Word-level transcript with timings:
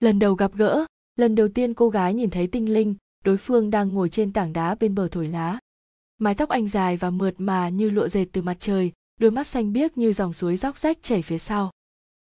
lần 0.00 0.18
đầu 0.18 0.34
gặp 0.34 0.52
gỡ, 0.54 0.86
lần 1.16 1.34
đầu 1.34 1.48
tiên 1.48 1.74
cô 1.74 1.88
gái 1.88 2.14
nhìn 2.14 2.30
thấy 2.30 2.46
tinh 2.46 2.74
linh, 2.74 2.94
đối 3.24 3.36
phương 3.36 3.70
đang 3.70 3.88
ngồi 3.88 4.08
trên 4.08 4.32
tảng 4.32 4.52
đá 4.52 4.74
bên 4.74 4.94
bờ 4.94 5.08
thổi 5.08 5.26
lá. 5.28 5.58
Mái 6.18 6.34
tóc 6.34 6.48
anh 6.48 6.68
dài 6.68 6.96
và 6.96 7.10
mượt 7.10 7.34
mà 7.38 7.68
như 7.68 7.90
lụa 7.90 8.08
dệt 8.08 8.24
từ 8.32 8.42
mặt 8.42 8.56
trời, 8.60 8.92
đôi 9.20 9.30
mắt 9.30 9.46
xanh 9.46 9.72
biếc 9.72 9.98
như 9.98 10.12
dòng 10.12 10.32
suối 10.32 10.56
róc 10.56 10.78
rách 10.78 11.02
chảy 11.02 11.22
phía 11.22 11.38
sau. 11.38 11.70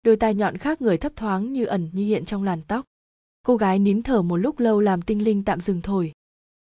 Đôi 0.03 0.15
tai 0.15 0.33
nhọn 0.33 0.57
khác 0.57 0.81
người 0.81 0.97
thấp 0.97 1.11
thoáng 1.15 1.53
như 1.53 1.65
ẩn 1.65 1.89
như 1.93 2.05
hiện 2.05 2.25
trong 2.25 2.43
làn 2.43 2.61
tóc. 2.67 2.85
Cô 3.45 3.57
gái 3.57 3.79
nín 3.79 4.01
thở 4.01 4.21
một 4.21 4.37
lúc 4.37 4.59
lâu 4.59 4.79
làm 4.79 5.01
tinh 5.01 5.23
linh 5.23 5.43
tạm 5.43 5.61
dừng 5.61 5.81
thổi. 5.81 6.11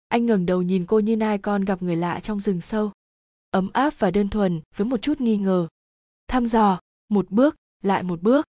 Anh 0.08 0.26
ngẩng 0.26 0.46
đầu 0.46 0.62
nhìn 0.62 0.86
cô 0.86 1.00
như 1.00 1.16
nai 1.16 1.38
con 1.38 1.66
gặp 1.66 1.82
người 1.82 1.96
lạ 1.96 2.20
trong 2.24 2.40
rừng 2.40 2.62
sâu. 2.62 2.92
Ấm 3.52 3.70
áp 3.74 3.94
và 4.00 4.12
đơn 4.12 4.30
thuần, 4.30 4.62
với 4.76 4.88
một 4.88 5.02
chút 5.02 5.22
nghi 5.22 5.38
ngờ. 5.38 5.68
Thăm 6.28 6.46
dò, 6.46 6.80
một 7.10 7.32
bước, 7.32 7.56
lại 7.84 8.04
một 8.04 8.22
bước 8.22 8.46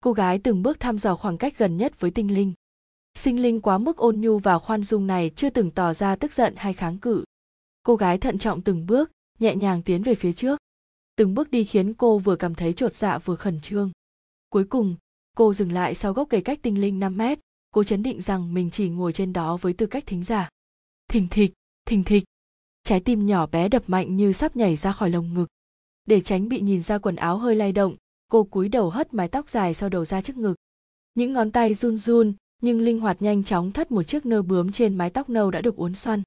cô 0.00 0.12
gái 0.12 0.38
từng 0.38 0.62
bước 0.62 0.80
thăm 0.80 0.98
dò 0.98 1.16
khoảng 1.16 1.38
cách 1.38 1.58
gần 1.58 1.76
nhất 1.76 2.00
với 2.00 2.10
tinh 2.10 2.34
linh. 2.34 2.52
Sinh 3.14 3.42
linh 3.42 3.60
quá 3.60 3.78
mức 3.78 3.96
ôn 3.96 4.20
nhu 4.20 4.38
và 4.38 4.58
khoan 4.58 4.84
dung 4.84 5.06
này 5.06 5.30
chưa 5.36 5.50
từng 5.50 5.70
tỏ 5.70 5.94
ra 5.94 6.16
tức 6.16 6.32
giận 6.32 6.54
hay 6.56 6.72
kháng 6.72 6.98
cự. 6.98 7.24
Cô 7.82 7.96
gái 7.96 8.18
thận 8.18 8.38
trọng 8.38 8.62
từng 8.62 8.86
bước, 8.86 9.10
nhẹ 9.38 9.54
nhàng 9.54 9.82
tiến 9.82 10.02
về 10.02 10.14
phía 10.14 10.32
trước. 10.32 10.58
Từng 11.16 11.34
bước 11.34 11.50
đi 11.50 11.64
khiến 11.64 11.94
cô 11.94 12.18
vừa 12.18 12.36
cảm 12.36 12.54
thấy 12.54 12.72
chột 12.72 12.94
dạ 12.94 13.18
vừa 13.18 13.36
khẩn 13.36 13.60
trương. 13.60 13.90
Cuối 14.48 14.64
cùng, 14.64 14.96
cô 15.36 15.54
dừng 15.54 15.72
lại 15.72 15.94
sau 15.94 16.12
gốc 16.12 16.28
cây 16.30 16.40
cách 16.40 16.58
tinh 16.62 16.80
linh 16.80 17.00
5 17.00 17.16
mét. 17.16 17.38
Cô 17.70 17.84
chấn 17.84 18.02
định 18.02 18.20
rằng 18.20 18.54
mình 18.54 18.70
chỉ 18.70 18.88
ngồi 18.88 19.12
trên 19.12 19.32
đó 19.32 19.56
với 19.56 19.72
tư 19.72 19.86
cách 19.86 20.06
thính 20.06 20.24
giả. 20.24 20.48
Thình 21.08 21.28
thịch 21.30 21.52
thình 21.84 22.04
thịch. 22.04 22.24
Trái 22.82 23.00
tim 23.00 23.26
nhỏ 23.26 23.46
bé 23.46 23.68
đập 23.68 23.82
mạnh 23.86 24.16
như 24.16 24.32
sắp 24.32 24.56
nhảy 24.56 24.76
ra 24.76 24.92
khỏi 24.92 25.10
lồng 25.10 25.34
ngực. 25.34 25.46
Để 26.04 26.20
tránh 26.20 26.48
bị 26.48 26.60
nhìn 26.60 26.82
ra 26.82 26.98
quần 26.98 27.16
áo 27.16 27.38
hơi 27.38 27.54
lay 27.54 27.72
động 27.72 27.96
cô 28.30 28.44
cúi 28.44 28.68
đầu 28.68 28.90
hất 28.90 29.14
mái 29.14 29.28
tóc 29.28 29.50
dài 29.50 29.74
sau 29.74 29.88
đầu 29.88 30.04
ra 30.04 30.22
trước 30.22 30.36
ngực. 30.36 30.54
Những 31.14 31.32
ngón 31.32 31.50
tay 31.50 31.74
run 31.74 31.96
run, 31.96 32.34
nhưng 32.62 32.80
linh 32.80 33.00
hoạt 33.00 33.22
nhanh 33.22 33.44
chóng 33.44 33.72
thắt 33.72 33.90
một 33.90 34.02
chiếc 34.02 34.26
nơ 34.26 34.42
bướm 34.42 34.72
trên 34.72 34.94
mái 34.94 35.10
tóc 35.10 35.28
nâu 35.28 35.50
đã 35.50 35.60
được 35.60 35.76
uốn 35.76 35.94
xoăn. 35.94 36.22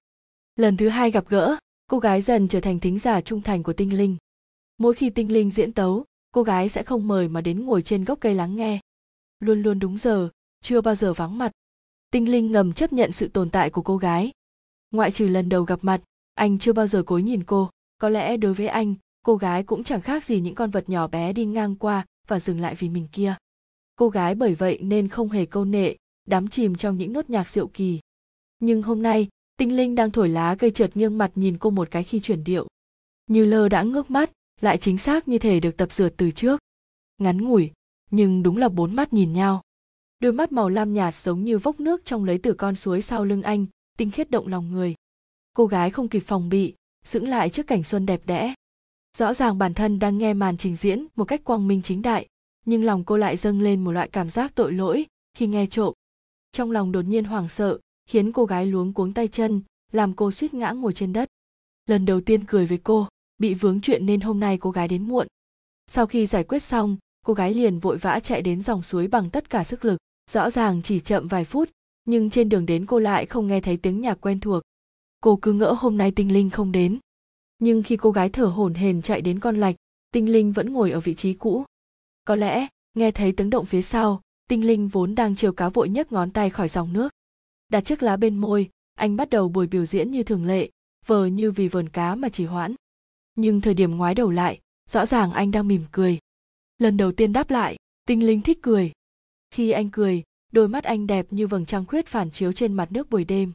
Lần 0.56 0.78
thứ 0.78 0.90
hai 0.90 1.12
gặp 1.12 1.26
gỡ, 1.28 1.56
cô 1.88 2.00
gái 2.00 2.22
dần 2.22 2.48
trở 2.48 2.60
thành 2.60 2.80
thính 2.80 3.00
giả 3.00 3.22
trung 3.22 3.42
thành 3.42 3.64
của 3.64 3.74
tinh 3.74 3.98
linh. 3.98 4.18
Mỗi 4.78 4.94
khi 4.94 5.10
tinh 5.10 5.32
linh 5.32 5.52
diễn 5.52 5.72
tấu, 5.72 6.06
cô 6.32 6.44
gái 6.44 6.70
sẽ 6.70 6.84
không 6.84 7.08
mời 7.08 7.28
mà 7.28 7.42
đến 7.42 7.66
ngồi 7.66 7.82
trên 7.82 8.04
gốc 8.04 8.20
cây 8.22 8.36
lắng 8.36 8.56
nghe. 8.56 8.80
Luôn 9.40 9.62
luôn 9.62 9.80
đúng 9.80 9.98
giờ, 9.98 10.30
chưa 10.64 10.82
bao 10.82 10.96
giờ 10.96 11.14
vắng 11.14 11.38
mặt. 11.38 11.52
Tinh 12.12 12.32
linh 12.32 12.52
ngầm 12.52 12.74
chấp 12.74 12.94
nhận 12.94 13.12
sự 13.12 13.28
tồn 13.28 13.50
tại 13.50 13.70
của 13.70 13.82
cô 13.82 13.98
gái. 13.98 14.32
Ngoại 14.92 15.12
trừ 15.12 15.28
lần 15.28 15.50
đầu 15.50 15.64
gặp 15.64 15.80
mặt, 15.82 16.02
anh 16.34 16.60
chưa 16.60 16.74
bao 16.74 16.88
giờ 16.88 17.04
cối 17.04 17.24
nhìn 17.24 17.44
cô. 17.44 17.70
Có 17.98 18.10
lẽ 18.10 18.38
đối 18.38 18.54
với 18.54 18.68
anh 18.68 18.96
cô 19.24 19.36
gái 19.36 19.64
cũng 19.64 19.84
chẳng 19.84 20.02
khác 20.02 20.24
gì 20.24 20.40
những 20.40 20.56
con 20.56 20.70
vật 20.70 20.90
nhỏ 20.90 21.08
bé 21.08 21.34
đi 21.34 21.46
ngang 21.46 21.76
qua 21.76 22.06
và 22.28 22.40
dừng 22.40 22.60
lại 22.60 22.76
vì 22.76 22.90
mình 22.90 23.08
kia. 23.12 23.36
Cô 23.96 24.10
gái 24.10 24.36
bởi 24.36 24.56
vậy 24.56 24.80
nên 24.82 25.08
không 25.08 25.30
hề 25.30 25.46
câu 25.46 25.66
nệ, 25.66 25.96
đắm 26.28 26.48
chìm 26.48 26.76
trong 26.76 26.98
những 26.98 27.14
nốt 27.14 27.30
nhạc 27.30 27.50
diệu 27.50 27.68
kỳ. 27.68 28.00
Nhưng 28.60 28.82
hôm 28.82 29.02
nay, 29.02 29.28
tinh 29.58 29.76
linh 29.76 29.96
đang 29.96 30.12
thổi 30.12 30.30
lá 30.30 30.56
cây 30.56 30.72
trượt 30.72 30.98
nghiêng 30.98 31.18
mặt 31.18 31.32
nhìn 31.36 31.58
cô 31.58 31.70
một 31.70 31.92
cái 31.92 32.04
khi 32.04 32.20
chuyển 32.20 32.44
điệu. 32.44 32.68
Như 33.28 33.46
lơ 33.46 33.70
đã 33.70 33.84
ngước 33.84 34.12
mắt, 34.12 34.32
lại 34.62 34.78
chính 34.78 34.98
xác 34.98 35.28
như 35.28 35.38
thể 35.38 35.60
được 35.60 35.78
tập 35.78 35.92
dượt 35.92 36.14
từ 36.18 36.32
trước. 36.32 36.60
Ngắn 37.18 37.42
ngủi, 37.42 37.72
nhưng 38.12 38.44
đúng 38.44 38.58
là 38.58 38.70
bốn 38.70 38.96
mắt 38.96 39.14
nhìn 39.14 39.34
nhau. 39.34 39.62
Đôi 40.20 40.34
mắt 40.34 40.52
màu 40.52 40.70
lam 40.70 40.94
nhạt 40.94 41.16
giống 41.16 41.44
như 41.44 41.58
vốc 41.58 41.80
nước 41.80 42.06
trong 42.06 42.26
lấy 42.26 42.38
từ 42.38 42.54
con 42.54 42.76
suối 42.76 43.02
sau 43.02 43.26
lưng 43.26 43.42
anh, 43.42 43.66
tinh 43.98 44.12
khiết 44.12 44.32
động 44.32 44.48
lòng 44.48 44.72
người. 44.72 44.96
Cô 45.54 45.66
gái 45.66 45.92
không 45.92 46.08
kịp 46.08 46.24
phòng 46.26 46.50
bị 46.50 46.74
dưỡng 47.06 47.28
lại 47.28 47.50
trước 47.50 47.68
cảnh 47.68 47.84
xuân 47.84 48.06
đẹp 48.06 48.22
đẽ 48.26 48.54
rõ 49.18 49.34
ràng 49.34 49.58
bản 49.58 49.74
thân 49.74 50.00
đang 50.00 50.18
nghe 50.18 50.34
màn 50.34 50.58
trình 50.58 50.76
diễn 50.76 51.08
một 51.16 51.26
cách 51.26 51.44
quang 51.44 51.68
minh 51.68 51.82
chính 51.82 52.02
đại, 52.02 52.28
nhưng 52.66 52.84
lòng 52.84 53.04
cô 53.04 53.18
lại 53.18 53.38
dâng 53.38 53.62
lên 53.62 53.84
một 53.84 53.92
loại 53.92 54.10
cảm 54.10 54.30
giác 54.30 54.56
tội 54.56 54.74
lỗi 54.74 55.06
khi 55.38 55.48
nghe 55.48 55.66
trộm. 55.66 55.94
Trong 56.52 56.72
lòng 56.72 56.92
đột 56.92 57.02
nhiên 57.02 57.24
hoảng 57.24 57.50
sợ, 57.50 57.80
khiến 58.10 58.32
cô 58.32 58.46
gái 58.46 58.66
luống 58.66 58.94
cuống 58.94 59.14
tay 59.14 59.28
chân, 59.28 59.62
làm 59.92 60.14
cô 60.14 60.32
suýt 60.32 60.54
ngã 60.54 60.72
ngồi 60.72 60.94
trên 60.94 61.14
đất. 61.14 61.30
Lần 61.86 62.06
đầu 62.06 62.22
tiên 62.22 62.46
cười 62.46 62.66
với 62.66 62.78
cô, 62.78 63.08
bị 63.38 63.54
vướng 63.54 63.82
chuyện 63.82 64.06
nên 64.06 64.22
hôm 64.22 64.40
nay 64.40 64.58
cô 64.58 64.72
gái 64.72 64.88
đến 64.88 65.08
muộn. 65.08 65.28
Sau 65.88 66.06
khi 66.06 66.26
giải 66.26 66.44
quyết 66.44 66.64
xong, 66.64 66.98
cô 67.26 67.34
gái 67.34 67.54
liền 67.54 67.80
vội 67.80 67.98
vã 67.98 68.20
chạy 68.20 68.42
đến 68.42 68.62
dòng 68.62 68.84
suối 68.84 69.08
bằng 69.08 69.30
tất 69.30 69.50
cả 69.50 69.64
sức 69.64 69.86
lực, 69.86 69.98
rõ 70.32 70.50
ràng 70.50 70.82
chỉ 70.82 71.00
chậm 71.00 71.28
vài 71.28 71.46
phút, 71.46 71.70
nhưng 72.06 72.30
trên 72.30 72.50
đường 72.50 72.66
đến 72.66 72.86
cô 72.86 73.00
lại 73.00 73.26
không 73.26 73.48
nghe 73.48 73.62
thấy 73.62 73.78
tiếng 73.78 74.02
nhạc 74.02 74.22
quen 74.22 74.40
thuộc. 74.40 74.64
Cô 75.22 75.40
cứ 75.42 75.54
ngỡ 75.54 75.76
hôm 75.80 75.98
nay 75.98 76.12
tinh 76.12 76.34
linh 76.34 76.50
không 76.50 76.72
đến 76.72 77.00
nhưng 77.64 77.84
khi 77.84 77.98
cô 77.98 78.12
gái 78.12 78.30
thở 78.30 78.46
hổn 78.46 78.74
hển 78.74 79.02
chạy 79.02 79.22
đến 79.22 79.40
con 79.40 79.58
lạch, 79.58 79.76
tinh 80.12 80.32
linh 80.32 80.52
vẫn 80.52 80.74
ngồi 80.74 80.92
ở 80.92 81.00
vị 81.00 81.14
trí 81.14 81.34
cũ. 81.34 81.64
Có 82.26 82.36
lẽ, 82.36 82.68
nghe 82.94 83.12
thấy 83.12 83.32
tiếng 83.32 83.50
động 83.50 83.66
phía 83.66 83.82
sau, 83.82 84.22
tinh 84.50 84.68
linh 84.68 84.88
vốn 84.88 85.16
đang 85.16 85.36
chiều 85.36 85.54
cá 85.54 85.70
vội 85.70 85.90
nhấc 85.90 86.12
ngón 86.12 86.32
tay 86.32 86.50
khỏi 86.50 86.68
dòng 86.68 86.94
nước. 86.94 87.14
Đặt 87.70 87.82
chiếc 87.82 88.04
lá 88.04 88.18
bên 88.18 88.38
môi, 88.38 88.70
anh 88.96 89.16
bắt 89.16 89.30
đầu 89.30 89.50
buổi 89.50 89.68
biểu 89.68 89.86
diễn 89.86 90.12
như 90.12 90.24
thường 90.24 90.46
lệ, 90.46 90.70
vờ 91.06 91.26
như 91.26 91.52
vì 91.52 91.68
vườn 91.68 91.90
cá 91.90 92.16
mà 92.16 92.30
chỉ 92.30 92.46
hoãn. 92.46 92.76
Nhưng 93.36 93.62
thời 93.62 93.74
điểm 93.74 93.98
ngoái 93.98 94.16
đầu 94.16 94.32
lại, 94.32 94.60
rõ 94.90 95.06
ràng 95.06 95.32
anh 95.32 95.52
đang 95.52 95.68
mỉm 95.68 95.86
cười. 95.92 96.20
Lần 96.78 96.98
đầu 96.98 97.12
tiên 97.12 97.34
đáp 97.34 97.50
lại, 97.50 97.78
tinh 98.06 98.26
linh 98.26 98.42
thích 98.42 98.60
cười. 98.62 98.92
Khi 99.52 99.72
anh 99.72 99.90
cười, 99.90 100.24
đôi 100.52 100.68
mắt 100.68 100.84
anh 100.84 101.08
đẹp 101.08 101.26
như 101.30 101.48
vầng 101.48 101.66
trăng 101.66 101.86
khuyết 101.86 102.08
phản 102.08 102.32
chiếu 102.32 102.52
trên 102.52 102.74
mặt 102.74 102.92
nước 102.92 103.10
buổi 103.10 103.26
đêm, 103.26 103.52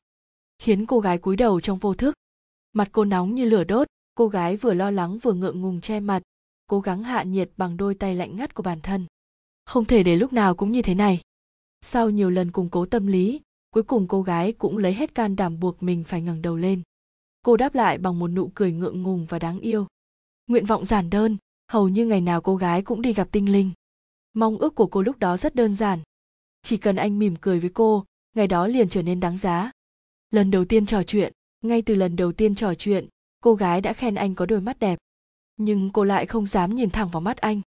khiến 0.59 0.87
cô 0.87 1.01
gái 1.01 1.19
cúi 1.19 1.37
đầu 1.37 1.61
trong 1.61 1.79
vô 1.79 1.95
thức. 1.95 2.15
Mặt 2.73 2.89
cô 2.93 3.05
nóng 3.05 3.35
như 3.35 3.45
lửa 3.45 3.65
đốt 3.65 3.89
cô 4.19 4.29
gái 4.29 4.57
vừa 4.57 4.75
lo 4.75 4.91
lắng 4.91 5.19
vừa 5.19 5.33
ngượng 5.33 5.61
ngùng 5.61 5.81
che 5.81 6.01
mặt, 6.01 6.23
cố 6.67 6.81
gắng 6.81 7.03
hạ 7.03 7.23
nhiệt 7.23 7.51
bằng 7.57 7.77
đôi 7.77 7.95
tay 7.95 8.15
lạnh 8.15 8.37
ngắt 8.37 8.55
của 8.55 8.63
bản 8.63 8.81
thân. 8.81 9.07
Không 9.67 9.85
thể 9.85 10.03
để 10.03 10.17
lúc 10.17 10.33
nào 10.33 10.55
cũng 10.55 10.73
như 10.73 10.83
thế 10.83 10.95
này. 10.95 11.21
Sau 11.81 12.11
nhiều 12.11 12.31
lần 12.31 12.51
củng 12.51 12.71
cố 12.71 12.87
tâm 12.87 13.07
lý, 13.07 13.41
cuối 13.71 13.83
cùng 13.83 14.09
cô 14.09 14.23
gái 14.23 14.53
cũng 14.53 14.79
lấy 14.79 14.95
hết 14.95 15.15
can 15.15 15.37
đảm 15.37 15.61
buộc 15.61 15.83
mình 15.83 16.05
phải 16.05 16.23
ngẩng 16.23 16.43
đầu 16.43 16.57
lên. 16.57 16.83
Cô 17.43 17.57
đáp 17.57 17.75
lại 17.75 17.99
bằng 17.99 18.19
một 18.19 18.29
nụ 18.29 18.51
cười 18.55 18.73
ngượng 18.73 19.03
ngùng 19.03 19.27
và 19.29 19.39
đáng 19.39 19.61
yêu. 19.61 19.87
Nguyện 20.47 20.67
vọng 20.67 20.85
giản 20.85 21.11
đơn, 21.11 21.37
hầu 21.73 21.89
như 21.89 22.07
ngày 22.07 22.21
nào 22.21 22.41
cô 22.41 22.57
gái 22.57 22.83
cũng 22.83 23.03
đi 23.03 23.13
gặp 23.13 23.29
tinh 23.33 23.53
linh. 23.53 23.71
Mong 24.35 24.59
ước 24.59 24.75
của 24.75 24.87
cô 24.87 25.03
lúc 25.03 25.19
đó 25.19 25.37
rất 25.37 25.55
đơn 25.55 25.75
giản. 25.75 26.01
Chỉ 26.63 26.77
cần 26.77 26.97
anh 26.97 27.19
mỉm 27.19 27.37
cười 27.41 27.61
với 27.61 27.71
cô, 27.71 28.05
ngày 28.35 28.47
đó 28.47 28.67
liền 28.67 28.89
trở 28.89 29.03
nên 29.03 29.21
đáng 29.21 29.39
giá. 29.39 29.71
Lần 30.31 30.51
đầu 30.51 30.65
tiên 30.65 30.87
trò 30.87 31.03
chuyện, 31.03 31.33
ngay 31.61 31.83
từ 31.83 31.95
lần 31.95 32.17
đầu 32.17 32.33
tiên 32.33 32.55
trò 32.55 32.75
chuyện 32.75 33.09
cô 33.41 33.55
gái 33.55 33.81
đã 33.81 33.93
khen 33.93 34.15
anh 34.15 34.35
có 34.35 34.47
đôi 34.47 34.61
mắt 34.61 34.79
đẹp, 34.79 34.99
nhưng 35.57 35.91
cô 35.93 36.05
lại 36.05 36.27
không 36.27 36.47
dám 36.47 36.75
nhìn 36.75 36.91
thẳng 36.91 37.09
vào 37.09 37.21
mắt 37.21 37.37
anh, 37.37 37.61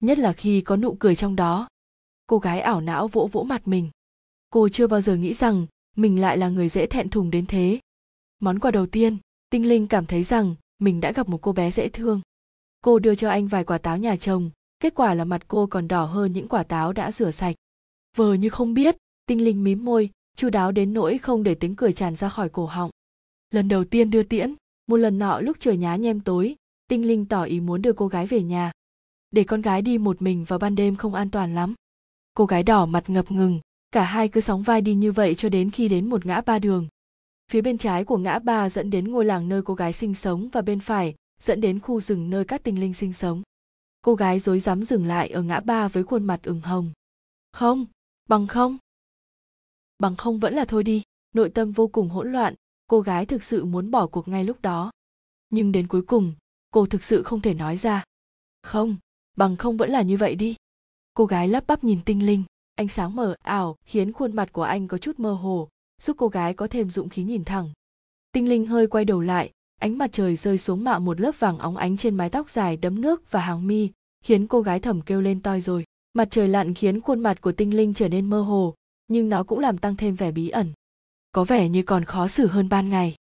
nhất 0.00 0.18
là 0.18 0.32
khi 0.32 0.60
có 0.60 0.76
nụ 0.76 0.96
cười 1.00 1.16
trong 1.16 1.36
đó. 1.36 1.68
Cô 2.26 2.38
gái 2.38 2.60
ảo 2.60 2.80
não 2.80 3.08
vỗ 3.08 3.28
vỗ 3.32 3.42
mặt 3.42 3.68
mình. 3.68 3.90
Cô 4.50 4.68
chưa 4.68 4.86
bao 4.86 5.00
giờ 5.00 5.16
nghĩ 5.16 5.34
rằng 5.34 5.66
mình 5.96 6.20
lại 6.20 6.36
là 6.36 6.48
người 6.48 6.68
dễ 6.68 6.86
thẹn 6.86 7.08
thùng 7.08 7.30
đến 7.30 7.46
thế. 7.46 7.80
Món 8.40 8.58
quà 8.58 8.70
đầu 8.70 8.86
tiên, 8.86 9.16
tinh 9.50 9.68
linh 9.68 9.86
cảm 9.86 10.06
thấy 10.06 10.22
rằng 10.22 10.54
mình 10.78 11.00
đã 11.00 11.12
gặp 11.12 11.28
một 11.28 11.38
cô 11.42 11.52
bé 11.52 11.70
dễ 11.70 11.88
thương. 11.88 12.20
Cô 12.80 12.98
đưa 12.98 13.14
cho 13.14 13.30
anh 13.30 13.48
vài 13.48 13.64
quả 13.64 13.78
táo 13.78 13.98
nhà 13.98 14.16
chồng, 14.16 14.50
kết 14.80 14.94
quả 14.94 15.14
là 15.14 15.24
mặt 15.24 15.42
cô 15.48 15.66
còn 15.66 15.88
đỏ 15.88 16.04
hơn 16.04 16.32
những 16.32 16.48
quả 16.48 16.62
táo 16.62 16.92
đã 16.92 17.10
rửa 17.10 17.30
sạch. 17.30 17.56
Vờ 18.16 18.34
như 18.34 18.48
không 18.48 18.74
biết, 18.74 18.96
tinh 19.26 19.44
linh 19.44 19.64
mím 19.64 19.84
môi, 19.84 20.10
chu 20.36 20.50
đáo 20.50 20.72
đến 20.72 20.94
nỗi 20.94 21.18
không 21.18 21.42
để 21.42 21.54
tiếng 21.54 21.74
cười 21.74 21.92
tràn 21.92 22.16
ra 22.16 22.28
khỏi 22.28 22.48
cổ 22.48 22.66
họng. 22.66 22.90
Lần 23.50 23.68
đầu 23.68 23.84
tiên 23.84 24.10
đưa 24.10 24.22
tiễn 24.22 24.54
một 24.86 24.96
lần 24.96 25.18
nọ 25.18 25.40
lúc 25.40 25.56
trời 25.60 25.76
nhá 25.76 25.96
nhem 25.96 26.20
tối, 26.20 26.56
tinh 26.88 27.06
linh 27.06 27.26
tỏ 27.26 27.42
ý 27.42 27.60
muốn 27.60 27.82
đưa 27.82 27.92
cô 27.92 28.08
gái 28.08 28.26
về 28.26 28.42
nhà. 28.42 28.72
Để 29.30 29.44
con 29.44 29.62
gái 29.62 29.82
đi 29.82 29.98
một 29.98 30.22
mình 30.22 30.44
vào 30.44 30.58
ban 30.58 30.74
đêm 30.74 30.96
không 30.96 31.14
an 31.14 31.30
toàn 31.30 31.54
lắm. 31.54 31.74
Cô 32.34 32.46
gái 32.46 32.62
đỏ 32.62 32.86
mặt 32.86 33.10
ngập 33.10 33.30
ngừng, 33.30 33.60
cả 33.90 34.04
hai 34.04 34.28
cứ 34.28 34.40
sóng 34.40 34.62
vai 34.62 34.80
đi 34.80 34.94
như 34.94 35.12
vậy 35.12 35.34
cho 35.34 35.48
đến 35.48 35.70
khi 35.70 35.88
đến 35.88 36.10
một 36.10 36.26
ngã 36.26 36.40
ba 36.40 36.58
đường. 36.58 36.88
Phía 37.50 37.60
bên 37.60 37.78
trái 37.78 38.04
của 38.04 38.18
ngã 38.18 38.38
ba 38.38 38.68
dẫn 38.68 38.90
đến 38.90 39.08
ngôi 39.08 39.24
làng 39.24 39.48
nơi 39.48 39.62
cô 39.62 39.74
gái 39.74 39.92
sinh 39.92 40.14
sống 40.14 40.48
và 40.48 40.62
bên 40.62 40.80
phải 40.80 41.14
dẫn 41.40 41.60
đến 41.60 41.80
khu 41.80 42.00
rừng 42.00 42.30
nơi 42.30 42.44
các 42.44 42.62
tinh 42.62 42.80
linh 42.80 42.94
sinh 42.94 43.12
sống. 43.12 43.42
Cô 44.02 44.14
gái 44.14 44.38
rối 44.38 44.60
rắm 44.60 44.82
dừng 44.82 45.06
lại 45.06 45.28
ở 45.28 45.42
ngã 45.42 45.60
ba 45.60 45.88
với 45.88 46.04
khuôn 46.04 46.24
mặt 46.24 46.40
ửng 46.42 46.60
hồng. 46.60 46.92
Không, 47.52 47.86
bằng 48.28 48.46
không. 48.46 48.78
Bằng 49.98 50.16
không 50.16 50.38
vẫn 50.38 50.54
là 50.54 50.64
thôi 50.64 50.82
đi. 50.82 51.02
Nội 51.34 51.50
tâm 51.50 51.72
vô 51.72 51.86
cùng 51.86 52.08
hỗn 52.08 52.32
loạn 52.32 52.54
cô 52.86 53.00
gái 53.00 53.26
thực 53.26 53.42
sự 53.42 53.64
muốn 53.64 53.90
bỏ 53.90 54.06
cuộc 54.06 54.28
ngay 54.28 54.44
lúc 54.44 54.62
đó. 54.62 54.90
Nhưng 55.50 55.72
đến 55.72 55.86
cuối 55.86 56.02
cùng, 56.02 56.32
cô 56.70 56.86
thực 56.86 57.04
sự 57.04 57.22
không 57.22 57.40
thể 57.40 57.54
nói 57.54 57.76
ra. 57.76 58.04
Không, 58.62 58.96
bằng 59.36 59.56
không 59.56 59.76
vẫn 59.76 59.90
là 59.90 60.02
như 60.02 60.16
vậy 60.16 60.34
đi. 60.34 60.56
Cô 61.14 61.26
gái 61.26 61.48
lắp 61.48 61.64
bắp 61.66 61.84
nhìn 61.84 62.00
tinh 62.04 62.26
linh. 62.26 62.42
Ánh 62.74 62.88
sáng 62.88 63.16
mờ 63.16 63.34
ảo 63.42 63.76
khiến 63.84 64.12
khuôn 64.12 64.36
mặt 64.36 64.52
của 64.52 64.62
anh 64.62 64.88
có 64.88 64.98
chút 64.98 65.18
mơ 65.18 65.32
hồ, 65.32 65.68
giúp 66.02 66.16
cô 66.18 66.28
gái 66.28 66.54
có 66.54 66.68
thêm 66.68 66.90
dũng 66.90 67.08
khí 67.08 67.22
nhìn 67.22 67.44
thẳng. 67.44 67.70
Tinh 68.32 68.48
linh 68.48 68.66
hơi 68.66 68.86
quay 68.86 69.04
đầu 69.04 69.20
lại, 69.20 69.50
ánh 69.80 69.98
mặt 69.98 70.10
trời 70.12 70.36
rơi 70.36 70.58
xuống 70.58 70.84
mạ 70.84 70.98
một 70.98 71.20
lớp 71.20 71.32
vàng 71.38 71.58
óng 71.58 71.76
ánh 71.76 71.96
trên 71.96 72.14
mái 72.14 72.30
tóc 72.30 72.50
dài 72.50 72.76
đấm 72.76 73.00
nước 73.00 73.30
và 73.30 73.40
hàng 73.40 73.66
mi, 73.66 73.90
khiến 74.24 74.46
cô 74.46 74.60
gái 74.60 74.80
thầm 74.80 75.02
kêu 75.02 75.20
lên 75.20 75.42
toi 75.42 75.60
rồi. 75.60 75.84
Mặt 76.12 76.28
trời 76.30 76.48
lặn 76.48 76.74
khiến 76.74 77.00
khuôn 77.00 77.20
mặt 77.20 77.40
của 77.40 77.52
tinh 77.52 77.76
linh 77.76 77.94
trở 77.94 78.08
nên 78.08 78.30
mơ 78.30 78.40
hồ, 78.40 78.74
nhưng 79.08 79.28
nó 79.28 79.44
cũng 79.44 79.58
làm 79.58 79.78
tăng 79.78 79.96
thêm 79.96 80.14
vẻ 80.14 80.32
bí 80.32 80.48
ẩn 80.48 80.72
có 81.36 81.44
vẻ 81.44 81.68
như 81.68 81.82
còn 81.82 82.04
khó 82.04 82.28
xử 82.28 82.46
hơn 82.46 82.68
ban 82.68 82.88
ngày. 82.88 83.16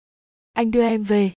Anh 0.53 0.71
đưa 0.71 0.81
em 0.81 1.03
về. 1.03 1.31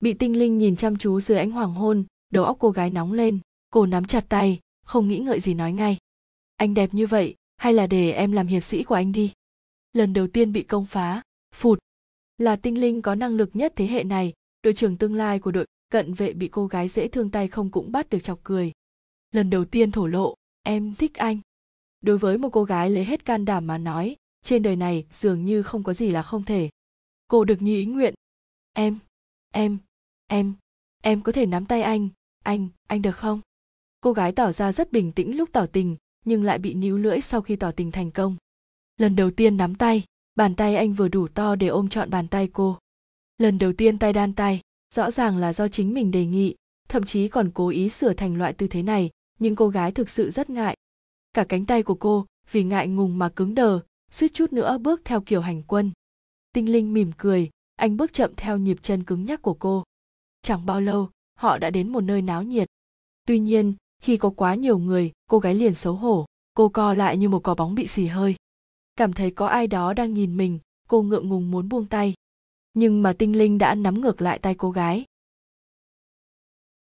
Bị 0.00 0.14
tinh 0.14 0.38
linh 0.38 0.58
nhìn 0.58 0.76
chăm 0.76 0.96
chú 0.96 1.20
dưới 1.20 1.38
ánh 1.38 1.50
hoàng 1.50 1.74
hôn, 1.74 2.04
đầu 2.30 2.44
óc 2.44 2.56
cô 2.60 2.70
gái 2.70 2.90
nóng 2.90 3.12
lên, 3.12 3.38
cô 3.70 3.86
nắm 3.86 4.04
chặt 4.04 4.24
tay, 4.28 4.60
không 4.84 5.08
nghĩ 5.08 5.18
ngợi 5.18 5.40
gì 5.40 5.54
nói 5.54 5.72
ngay. 5.72 5.96
Anh 6.56 6.74
đẹp 6.74 6.94
như 6.94 7.06
vậy, 7.06 7.34
hay 7.56 7.72
là 7.72 7.86
để 7.86 8.12
em 8.12 8.32
làm 8.32 8.46
hiệp 8.46 8.64
sĩ 8.64 8.82
của 8.82 8.94
anh 8.94 9.12
đi? 9.12 9.32
Lần 9.92 10.12
đầu 10.12 10.26
tiên 10.26 10.52
bị 10.52 10.62
công 10.62 10.86
phá, 10.86 11.22
phụt. 11.54 11.78
Là 12.38 12.56
tinh 12.56 12.80
linh 12.80 13.02
có 13.02 13.14
năng 13.14 13.36
lực 13.36 13.50
nhất 13.56 13.72
thế 13.76 13.86
hệ 13.86 14.04
này, 14.04 14.32
đội 14.62 14.74
trưởng 14.74 14.96
tương 14.96 15.14
lai 15.14 15.38
của 15.38 15.50
đội 15.50 15.66
cận 15.88 16.14
vệ 16.14 16.32
bị 16.32 16.48
cô 16.48 16.66
gái 16.66 16.88
dễ 16.88 17.08
thương 17.08 17.30
tay 17.30 17.48
không 17.48 17.70
cũng 17.70 17.92
bắt 17.92 18.10
được 18.10 18.20
chọc 18.22 18.40
cười. 18.42 18.72
Lần 19.32 19.50
đầu 19.50 19.64
tiên 19.64 19.90
thổ 19.90 20.06
lộ, 20.06 20.34
em 20.62 20.94
thích 20.94 21.14
anh. 21.14 21.38
Đối 22.00 22.18
với 22.18 22.38
một 22.38 22.50
cô 22.52 22.64
gái 22.64 22.90
lấy 22.90 23.04
hết 23.04 23.24
can 23.24 23.44
đảm 23.44 23.66
mà 23.66 23.78
nói 23.78 24.16
trên 24.42 24.62
đời 24.62 24.76
này 24.76 25.06
dường 25.10 25.44
như 25.44 25.62
không 25.62 25.82
có 25.82 25.94
gì 25.94 26.10
là 26.10 26.22
không 26.22 26.44
thể. 26.44 26.70
Cô 27.28 27.44
được 27.44 27.62
như 27.62 27.76
ý 27.76 27.84
nguyện. 27.84 28.14
Em 28.72 28.98
em 29.52 29.78
em 30.26 30.54
em 31.02 31.20
có 31.20 31.32
thể 31.32 31.46
nắm 31.46 31.66
tay 31.66 31.82
anh. 31.82 32.08
Anh 32.42 32.68
anh 32.88 33.02
được 33.02 33.16
không? 33.16 33.40
Cô 34.00 34.12
gái 34.12 34.32
tỏ 34.32 34.52
ra 34.52 34.72
rất 34.72 34.92
bình 34.92 35.12
tĩnh 35.12 35.36
lúc 35.36 35.48
tỏ 35.52 35.66
tình, 35.66 35.96
nhưng 36.24 36.44
lại 36.44 36.58
bị 36.58 36.74
níu 36.74 36.98
lưỡi 36.98 37.20
sau 37.20 37.42
khi 37.42 37.56
tỏ 37.56 37.72
tình 37.72 37.90
thành 37.90 38.10
công. 38.10 38.36
Lần 38.96 39.16
đầu 39.16 39.30
tiên 39.30 39.56
nắm 39.56 39.74
tay, 39.74 40.04
bàn 40.34 40.54
tay 40.54 40.76
anh 40.76 40.92
vừa 40.92 41.08
đủ 41.08 41.28
to 41.28 41.56
để 41.56 41.66
ôm 41.66 41.88
trọn 41.88 42.10
bàn 42.10 42.28
tay 42.28 42.48
cô. 42.52 42.78
Lần 43.38 43.58
đầu 43.58 43.72
tiên 43.72 43.98
tay 43.98 44.12
đan 44.12 44.32
tay, 44.34 44.60
rõ 44.94 45.10
ràng 45.10 45.36
là 45.36 45.52
do 45.52 45.68
chính 45.68 45.94
mình 45.94 46.10
đề 46.10 46.26
nghị, 46.26 46.54
thậm 46.88 47.04
chí 47.04 47.28
còn 47.28 47.50
cố 47.54 47.68
ý 47.68 47.88
sửa 47.88 48.12
thành 48.12 48.36
loại 48.36 48.52
tư 48.52 48.66
thế 48.66 48.82
này, 48.82 49.10
nhưng 49.38 49.56
cô 49.56 49.68
gái 49.68 49.92
thực 49.92 50.10
sự 50.10 50.30
rất 50.30 50.50
ngại. 50.50 50.76
Cả 51.32 51.44
cánh 51.44 51.66
tay 51.66 51.82
của 51.82 51.94
cô 51.94 52.26
vì 52.50 52.64
ngại 52.64 52.88
ngùng 52.88 53.18
mà 53.18 53.28
cứng 53.28 53.54
đờ 53.54 53.80
suýt 54.12 54.34
chút 54.34 54.52
nữa 54.52 54.78
bước 54.78 55.00
theo 55.04 55.20
kiểu 55.20 55.40
hành 55.40 55.62
quân. 55.62 55.90
Tinh 56.52 56.72
linh 56.72 56.92
mỉm 56.92 57.10
cười, 57.18 57.50
anh 57.76 57.96
bước 57.96 58.12
chậm 58.12 58.34
theo 58.36 58.58
nhịp 58.58 58.76
chân 58.82 59.04
cứng 59.04 59.24
nhắc 59.24 59.42
của 59.42 59.54
cô. 59.54 59.84
Chẳng 60.42 60.66
bao 60.66 60.80
lâu, 60.80 61.10
họ 61.38 61.58
đã 61.58 61.70
đến 61.70 61.88
một 61.88 62.00
nơi 62.00 62.22
náo 62.22 62.42
nhiệt. 62.42 62.68
Tuy 63.26 63.38
nhiên, 63.38 63.74
khi 64.02 64.16
có 64.16 64.30
quá 64.30 64.54
nhiều 64.54 64.78
người, 64.78 65.12
cô 65.30 65.38
gái 65.38 65.54
liền 65.54 65.74
xấu 65.74 65.94
hổ, 65.94 66.26
cô 66.54 66.68
co 66.68 66.94
lại 66.94 67.16
như 67.16 67.28
một 67.28 67.42
cò 67.42 67.54
bóng 67.54 67.74
bị 67.74 67.86
xì 67.86 68.06
hơi. 68.06 68.36
Cảm 68.96 69.12
thấy 69.12 69.30
có 69.30 69.46
ai 69.46 69.66
đó 69.66 69.92
đang 69.92 70.14
nhìn 70.14 70.36
mình, 70.36 70.58
cô 70.88 71.02
ngượng 71.02 71.28
ngùng 71.28 71.50
muốn 71.50 71.68
buông 71.68 71.86
tay. 71.86 72.14
Nhưng 72.74 73.02
mà 73.02 73.12
tinh 73.12 73.38
linh 73.38 73.58
đã 73.58 73.74
nắm 73.74 74.00
ngược 74.00 74.20
lại 74.20 74.38
tay 74.38 74.54
cô 74.54 74.70
gái. 74.70 75.04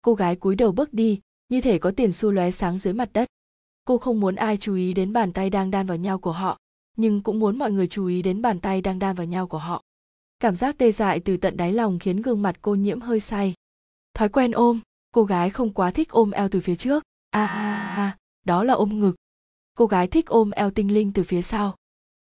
Cô 0.02 0.14
gái 0.14 0.36
cúi 0.36 0.56
đầu 0.56 0.72
bước 0.72 0.94
đi, 0.94 1.20
như 1.48 1.60
thể 1.60 1.78
có 1.78 1.90
tiền 1.96 2.12
xu 2.12 2.30
lóe 2.30 2.50
sáng 2.50 2.78
dưới 2.78 2.94
mặt 2.94 3.10
đất. 3.12 3.28
Cô 3.84 3.98
không 3.98 4.20
muốn 4.20 4.34
ai 4.34 4.56
chú 4.56 4.74
ý 4.74 4.94
đến 4.94 5.12
bàn 5.12 5.32
tay 5.32 5.50
đang 5.50 5.70
đan 5.70 5.86
vào 5.86 5.96
nhau 5.96 6.18
của 6.18 6.32
họ 6.32 6.58
nhưng 7.00 7.20
cũng 7.20 7.38
muốn 7.38 7.58
mọi 7.58 7.72
người 7.72 7.86
chú 7.86 8.06
ý 8.06 8.22
đến 8.22 8.42
bàn 8.42 8.60
tay 8.60 8.80
đang 8.80 8.98
đan 8.98 9.16
vào 9.16 9.26
nhau 9.26 9.46
của 9.46 9.58
họ. 9.58 9.82
Cảm 10.40 10.56
giác 10.56 10.78
tê 10.78 10.92
dại 10.92 11.20
từ 11.20 11.36
tận 11.36 11.56
đáy 11.56 11.72
lòng 11.72 11.98
khiến 11.98 12.22
gương 12.22 12.42
mặt 12.42 12.56
cô 12.62 12.74
nhiễm 12.74 13.00
hơi 13.00 13.20
say. 13.20 13.54
Thói 14.14 14.28
quen 14.28 14.50
ôm, 14.50 14.80
cô 15.10 15.24
gái 15.24 15.50
không 15.50 15.72
quá 15.72 15.90
thích 15.90 16.08
ôm 16.10 16.30
eo 16.30 16.48
từ 16.48 16.60
phía 16.60 16.76
trước. 16.76 17.04
A 17.30 17.46
a 17.46 17.74
a 17.96 18.16
đó 18.44 18.64
là 18.64 18.74
ôm 18.74 19.00
ngực. 19.00 19.16
Cô 19.74 19.86
gái 19.86 20.06
thích 20.06 20.26
ôm 20.26 20.50
eo 20.50 20.70
tinh 20.70 20.94
linh 20.94 21.12
từ 21.12 21.22
phía 21.22 21.42
sau. 21.42 21.74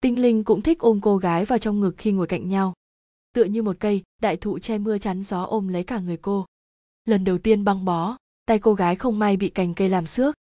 Tinh 0.01 0.21
linh 0.21 0.43
cũng 0.43 0.61
thích 0.61 0.79
ôm 0.79 0.99
cô 1.01 1.17
gái 1.17 1.45
vào 1.45 1.59
trong 1.59 1.79
ngực 1.79 1.95
khi 1.97 2.11
ngồi 2.11 2.27
cạnh 2.27 2.49
nhau. 2.49 2.73
Tựa 3.33 3.43
như 3.43 3.63
một 3.63 3.75
cây, 3.79 4.03
đại 4.21 4.37
thụ 4.37 4.59
che 4.59 4.77
mưa 4.77 4.97
chắn 4.97 5.23
gió 5.23 5.43
ôm 5.43 5.67
lấy 5.67 5.83
cả 5.83 5.99
người 5.99 6.17
cô. 6.17 6.45
Lần 7.05 7.23
đầu 7.23 7.37
tiên 7.37 7.63
băng 7.63 7.85
bó, 7.85 8.17
tay 8.45 8.59
cô 8.59 8.73
gái 8.73 8.95
không 8.95 9.19
may 9.19 9.37
bị 9.37 9.49
cành 9.49 9.73
cây 9.73 9.89
làm 9.89 10.05
xước 10.05 10.35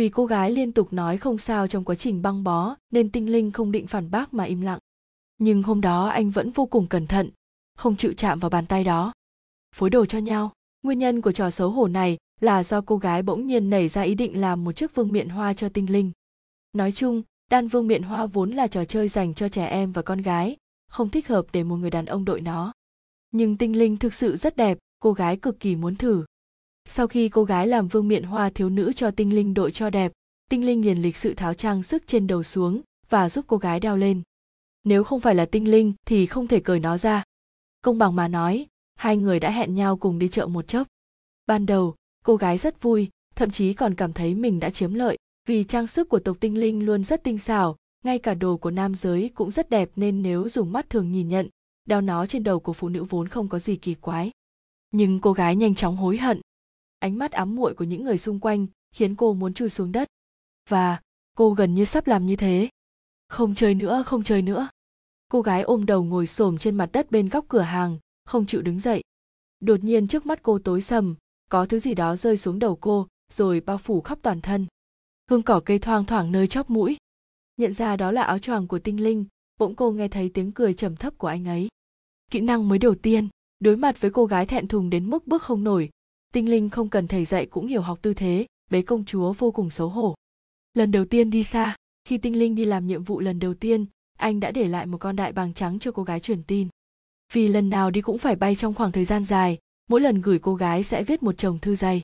vì 0.00 0.08
cô 0.08 0.26
gái 0.26 0.50
liên 0.50 0.72
tục 0.72 0.92
nói 0.92 1.18
không 1.18 1.38
sao 1.38 1.68
trong 1.68 1.84
quá 1.84 1.94
trình 1.94 2.22
băng 2.22 2.44
bó, 2.44 2.76
nên 2.90 3.10
tinh 3.10 3.32
linh 3.32 3.50
không 3.50 3.72
định 3.72 3.86
phản 3.86 4.10
bác 4.10 4.34
mà 4.34 4.44
im 4.44 4.60
lặng. 4.60 4.78
Nhưng 5.38 5.62
hôm 5.62 5.80
đó 5.80 6.08
anh 6.08 6.30
vẫn 6.30 6.50
vô 6.50 6.66
cùng 6.66 6.86
cẩn 6.86 7.06
thận, 7.06 7.30
không 7.76 7.96
chịu 7.96 8.12
chạm 8.16 8.38
vào 8.38 8.50
bàn 8.50 8.66
tay 8.66 8.84
đó. 8.84 9.12
Phối 9.74 9.90
đồ 9.90 10.06
cho 10.06 10.18
nhau. 10.18 10.52
Nguyên 10.82 10.98
nhân 10.98 11.20
của 11.20 11.32
trò 11.32 11.50
xấu 11.50 11.70
hổ 11.70 11.88
này 11.88 12.18
là 12.40 12.62
do 12.62 12.80
cô 12.80 12.96
gái 12.96 13.22
bỗng 13.22 13.46
nhiên 13.46 13.70
nảy 13.70 13.88
ra 13.88 14.02
ý 14.02 14.14
định 14.14 14.40
làm 14.40 14.64
một 14.64 14.72
chiếc 14.72 14.94
vương 14.94 15.12
miện 15.12 15.28
hoa 15.28 15.54
cho 15.54 15.68
tinh 15.68 15.92
linh. 15.92 16.10
Nói 16.72 16.92
chung, 16.92 17.22
đan 17.50 17.68
vương 17.68 17.86
miện 17.86 18.02
hoa 18.02 18.26
vốn 18.26 18.50
là 18.50 18.66
trò 18.66 18.84
chơi 18.84 19.08
dành 19.08 19.34
cho 19.34 19.48
trẻ 19.48 19.66
em 19.66 19.92
và 19.92 20.02
con 20.02 20.18
gái, 20.18 20.56
không 20.90 21.08
thích 21.08 21.28
hợp 21.28 21.46
để 21.52 21.62
một 21.62 21.76
người 21.76 21.90
đàn 21.90 22.06
ông 22.06 22.24
đội 22.24 22.40
nó. 22.40 22.72
Nhưng 23.30 23.56
tinh 23.56 23.78
linh 23.78 23.96
thực 23.96 24.14
sự 24.14 24.36
rất 24.36 24.56
đẹp, 24.56 24.78
cô 25.00 25.12
gái 25.12 25.36
cực 25.36 25.60
kỳ 25.60 25.76
muốn 25.76 25.96
thử 25.96 26.24
sau 26.84 27.06
khi 27.06 27.28
cô 27.28 27.44
gái 27.44 27.66
làm 27.66 27.88
vương 27.88 28.08
miện 28.08 28.22
hoa 28.22 28.50
thiếu 28.50 28.70
nữ 28.70 28.92
cho 28.92 29.10
tinh 29.10 29.34
linh 29.34 29.54
đội 29.54 29.72
cho 29.72 29.90
đẹp, 29.90 30.12
tinh 30.48 30.66
linh 30.66 30.84
liền 30.84 31.02
lịch 31.02 31.16
sự 31.16 31.34
tháo 31.34 31.54
trang 31.54 31.82
sức 31.82 32.06
trên 32.06 32.26
đầu 32.26 32.42
xuống 32.42 32.80
và 33.08 33.28
giúp 33.28 33.44
cô 33.48 33.56
gái 33.56 33.80
đeo 33.80 33.96
lên. 33.96 34.22
Nếu 34.84 35.04
không 35.04 35.20
phải 35.20 35.34
là 35.34 35.46
tinh 35.46 35.70
linh 35.70 35.92
thì 36.06 36.26
không 36.26 36.46
thể 36.46 36.60
cởi 36.60 36.80
nó 36.80 36.96
ra. 36.96 37.22
Công 37.82 37.98
bằng 37.98 38.16
mà 38.16 38.28
nói, 38.28 38.66
hai 38.94 39.16
người 39.16 39.40
đã 39.40 39.50
hẹn 39.50 39.74
nhau 39.74 39.96
cùng 39.96 40.18
đi 40.18 40.28
chợ 40.28 40.46
một 40.46 40.68
chốc. 40.68 40.88
Ban 41.46 41.66
đầu, 41.66 41.94
cô 42.24 42.36
gái 42.36 42.58
rất 42.58 42.82
vui, 42.82 43.08
thậm 43.34 43.50
chí 43.50 43.72
còn 43.72 43.94
cảm 43.94 44.12
thấy 44.12 44.34
mình 44.34 44.60
đã 44.60 44.70
chiếm 44.70 44.94
lợi, 44.94 45.18
vì 45.48 45.64
trang 45.64 45.86
sức 45.86 46.08
của 46.08 46.18
tộc 46.18 46.36
tinh 46.40 46.60
linh 46.60 46.86
luôn 46.86 47.04
rất 47.04 47.24
tinh 47.24 47.38
xảo, 47.38 47.76
ngay 48.04 48.18
cả 48.18 48.34
đồ 48.34 48.56
của 48.56 48.70
nam 48.70 48.94
giới 48.94 49.30
cũng 49.34 49.50
rất 49.50 49.70
đẹp 49.70 49.90
nên 49.96 50.22
nếu 50.22 50.48
dùng 50.48 50.72
mắt 50.72 50.90
thường 50.90 51.12
nhìn 51.12 51.28
nhận, 51.28 51.48
đeo 51.84 52.00
nó 52.00 52.26
trên 52.26 52.44
đầu 52.44 52.60
của 52.60 52.72
phụ 52.72 52.88
nữ 52.88 53.04
vốn 53.04 53.28
không 53.28 53.48
có 53.48 53.58
gì 53.58 53.76
kỳ 53.76 53.94
quái. 53.94 54.30
Nhưng 54.90 55.20
cô 55.20 55.32
gái 55.32 55.56
nhanh 55.56 55.74
chóng 55.74 55.96
hối 55.96 56.18
hận 56.18 56.40
ánh 57.00 57.18
mắt 57.18 57.32
ám 57.32 57.56
muội 57.56 57.74
của 57.74 57.84
những 57.84 58.04
người 58.04 58.18
xung 58.18 58.38
quanh 58.38 58.66
khiến 58.92 59.14
cô 59.14 59.34
muốn 59.34 59.54
chui 59.54 59.70
xuống 59.70 59.92
đất. 59.92 60.08
Và 60.68 61.00
cô 61.36 61.54
gần 61.54 61.74
như 61.74 61.84
sắp 61.84 62.06
làm 62.06 62.26
như 62.26 62.36
thế. 62.36 62.68
Không 63.28 63.54
chơi 63.54 63.74
nữa, 63.74 64.02
không 64.06 64.22
chơi 64.22 64.42
nữa. 64.42 64.68
Cô 65.28 65.42
gái 65.42 65.62
ôm 65.62 65.86
đầu 65.86 66.04
ngồi 66.04 66.26
xổm 66.26 66.58
trên 66.58 66.74
mặt 66.74 66.90
đất 66.92 67.10
bên 67.10 67.28
góc 67.28 67.44
cửa 67.48 67.60
hàng, 67.60 67.98
không 68.24 68.46
chịu 68.46 68.62
đứng 68.62 68.80
dậy. 68.80 69.02
Đột 69.60 69.84
nhiên 69.84 70.08
trước 70.08 70.26
mắt 70.26 70.42
cô 70.42 70.58
tối 70.58 70.80
sầm, 70.80 71.14
có 71.50 71.66
thứ 71.66 71.78
gì 71.78 71.94
đó 71.94 72.16
rơi 72.16 72.36
xuống 72.36 72.58
đầu 72.58 72.76
cô, 72.76 73.06
rồi 73.32 73.60
bao 73.60 73.78
phủ 73.78 74.00
khắp 74.00 74.18
toàn 74.22 74.40
thân. 74.40 74.66
Hương 75.30 75.42
cỏ 75.42 75.60
cây 75.64 75.78
thoang 75.78 76.04
thoảng 76.04 76.32
nơi 76.32 76.46
chóp 76.46 76.70
mũi. 76.70 76.96
Nhận 77.56 77.72
ra 77.72 77.96
đó 77.96 78.10
là 78.10 78.22
áo 78.22 78.38
choàng 78.38 78.66
của 78.66 78.78
tinh 78.78 79.04
linh, 79.04 79.24
bỗng 79.58 79.74
cô 79.74 79.90
nghe 79.90 80.08
thấy 80.08 80.30
tiếng 80.34 80.52
cười 80.52 80.74
trầm 80.74 80.96
thấp 80.96 81.18
của 81.18 81.28
anh 81.28 81.48
ấy. 81.48 81.68
Kỹ 82.30 82.40
năng 82.40 82.68
mới 82.68 82.78
đầu 82.78 82.94
tiên, 82.94 83.28
đối 83.60 83.76
mặt 83.76 84.00
với 84.00 84.10
cô 84.10 84.26
gái 84.26 84.46
thẹn 84.46 84.68
thùng 84.68 84.90
đến 84.90 85.10
mức 85.10 85.26
bước 85.26 85.42
không 85.42 85.64
nổi 85.64 85.90
tinh 86.34 86.50
linh 86.50 86.70
không 86.70 86.88
cần 86.88 87.08
thầy 87.08 87.24
dạy 87.24 87.46
cũng 87.46 87.66
hiểu 87.66 87.80
học 87.80 87.98
tư 88.02 88.14
thế, 88.14 88.46
bế 88.70 88.82
công 88.82 89.04
chúa 89.04 89.32
vô 89.32 89.50
cùng 89.50 89.70
xấu 89.70 89.88
hổ. 89.88 90.14
Lần 90.74 90.90
đầu 90.90 91.04
tiên 91.04 91.30
đi 91.30 91.44
xa, 91.44 91.76
khi 92.04 92.18
tinh 92.18 92.38
linh 92.38 92.54
đi 92.54 92.64
làm 92.64 92.86
nhiệm 92.86 93.04
vụ 93.04 93.20
lần 93.20 93.38
đầu 93.38 93.54
tiên, 93.54 93.86
anh 94.18 94.40
đã 94.40 94.50
để 94.50 94.66
lại 94.66 94.86
một 94.86 94.98
con 94.98 95.16
đại 95.16 95.32
bàng 95.32 95.54
trắng 95.54 95.78
cho 95.78 95.92
cô 95.92 96.02
gái 96.02 96.20
truyền 96.20 96.42
tin. 96.42 96.68
Vì 97.32 97.48
lần 97.48 97.70
nào 97.70 97.90
đi 97.90 98.00
cũng 98.00 98.18
phải 98.18 98.36
bay 98.36 98.54
trong 98.54 98.74
khoảng 98.74 98.92
thời 98.92 99.04
gian 99.04 99.24
dài, 99.24 99.58
mỗi 99.88 100.00
lần 100.00 100.20
gửi 100.20 100.38
cô 100.38 100.54
gái 100.54 100.82
sẽ 100.82 101.04
viết 101.04 101.22
một 101.22 101.38
chồng 101.38 101.58
thư 101.58 101.74
dày 101.74 102.02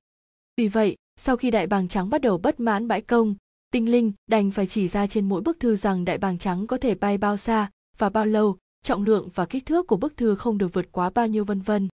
vì 0.57 0.69
vậy, 0.69 0.97
sau 1.17 1.37
khi 1.37 1.51
đại 1.51 1.67
bàng 1.67 1.89
trắng 1.89 2.11
bắt 2.11 2.21
đầu 2.21 2.39
bất 2.39 2.61
mãn 2.61 2.89
bãi 2.89 3.01
công, 3.01 3.35
tinh 3.71 3.91
linh 3.91 4.13
đành 4.31 4.51
phải 4.51 4.67
chỉ 4.67 4.89
ra 4.89 5.07
trên 5.07 5.29
mỗi 5.29 5.41
bức 5.41 5.61
thư 5.61 5.77
rằng 5.77 6.05
đại 6.05 6.19
bàng 6.19 6.39
trắng 6.39 6.67
có 6.67 6.77
thể 6.77 6.95
bay 6.95 7.19
bao 7.19 7.37
xa 7.37 7.71
và 7.99 8.09
bao 8.09 8.27
lâu, 8.27 8.57
trọng 8.83 9.05
lượng 9.05 9.29
và 9.35 9.47
kích 9.47 9.67
thước 9.67 9.87
của 9.87 9.97
bức 9.97 10.17
thư 10.17 10.35
không 10.35 10.59
được 10.59 10.73
vượt 10.73 10.93
quá 10.93 11.11
bao 11.11 11.27
nhiêu 11.27 11.45
vân 11.45 11.61
vân. 11.61 11.89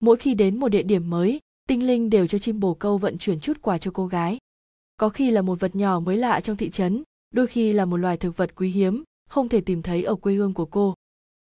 Mỗi 0.00 0.16
khi 0.16 0.34
đến 0.34 0.60
một 0.60 0.68
địa 0.68 0.82
điểm 0.82 1.10
mới 1.10 1.40
tinh 1.68 1.86
linh 1.86 2.10
đều 2.10 2.26
cho 2.26 2.38
chim 2.38 2.60
bồ 2.60 2.74
câu 2.74 2.98
vận 2.98 3.18
chuyển 3.18 3.40
chút 3.40 3.62
quà 3.62 3.78
cho 3.78 3.90
cô 3.94 4.06
gái. 4.06 4.38
Có 4.96 5.08
khi 5.08 5.30
là 5.30 5.42
một 5.42 5.60
vật 5.60 5.76
nhỏ 5.76 6.00
mới 6.00 6.16
lạ 6.16 6.40
trong 6.40 6.56
thị 6.56 6.70
trấn, 6.70 7.02
đôi 7.30 7.46
khi 7.46 7.72
là 7.72 7.84
một 7.84 7.96
loài 7.96 8.16
thực 8.16 8.36
vật 8.36 8.54
quý 8.56 8.70
hiếm, 8.70 9.04
không 9.28 9.48
thể 9.48 9.60
tìm 9.60 9.82
thấy 9.82 10.02
ở 10.02 10.14
quê 10.14 10.34
hương 10.34 10.54
của 10.54 10.66
cô. 10.66 10.94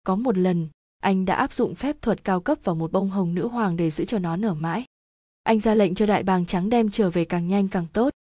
Có 0.04 0.16
một 0.16 0.38
lần, 0.38 0.68
anh 1.02 1.26
đã 1.26 1.36
áp 1.36 1.54
dụng 1.54 1.76
phép 1.76 2.02
thuật 2.02 2.24
cao 2.24 2.42
cấp 2.42 2.58
vào 2.64 2.76
một 2.76 2.92
bông 2.92 3.10
hồng 3.10 3.36
nữ 3.36 3.48
hoàng 3.48 3.78
để 3.78 3.90
giữ 3.90 4.06
cho 4.06 4.20
nó 4.20 4.36
nở 4.36 4.54
mãi. 4.54 4.86
Anh 5.44 5.60
ra 5.60 5.76
lệnh 5.76 5.96
cho 5.96 6.06
đại 6.06 6.24
bàng 6.24 6.46
trắng 6.46 6.70
đem 6.70 6.90
trở 6.90 7.10
về 7.10 7.26
càng 7.26 7.48
nhanh 7.48 7.68
càng 7.68 7.88
tốt. 7.94 8.14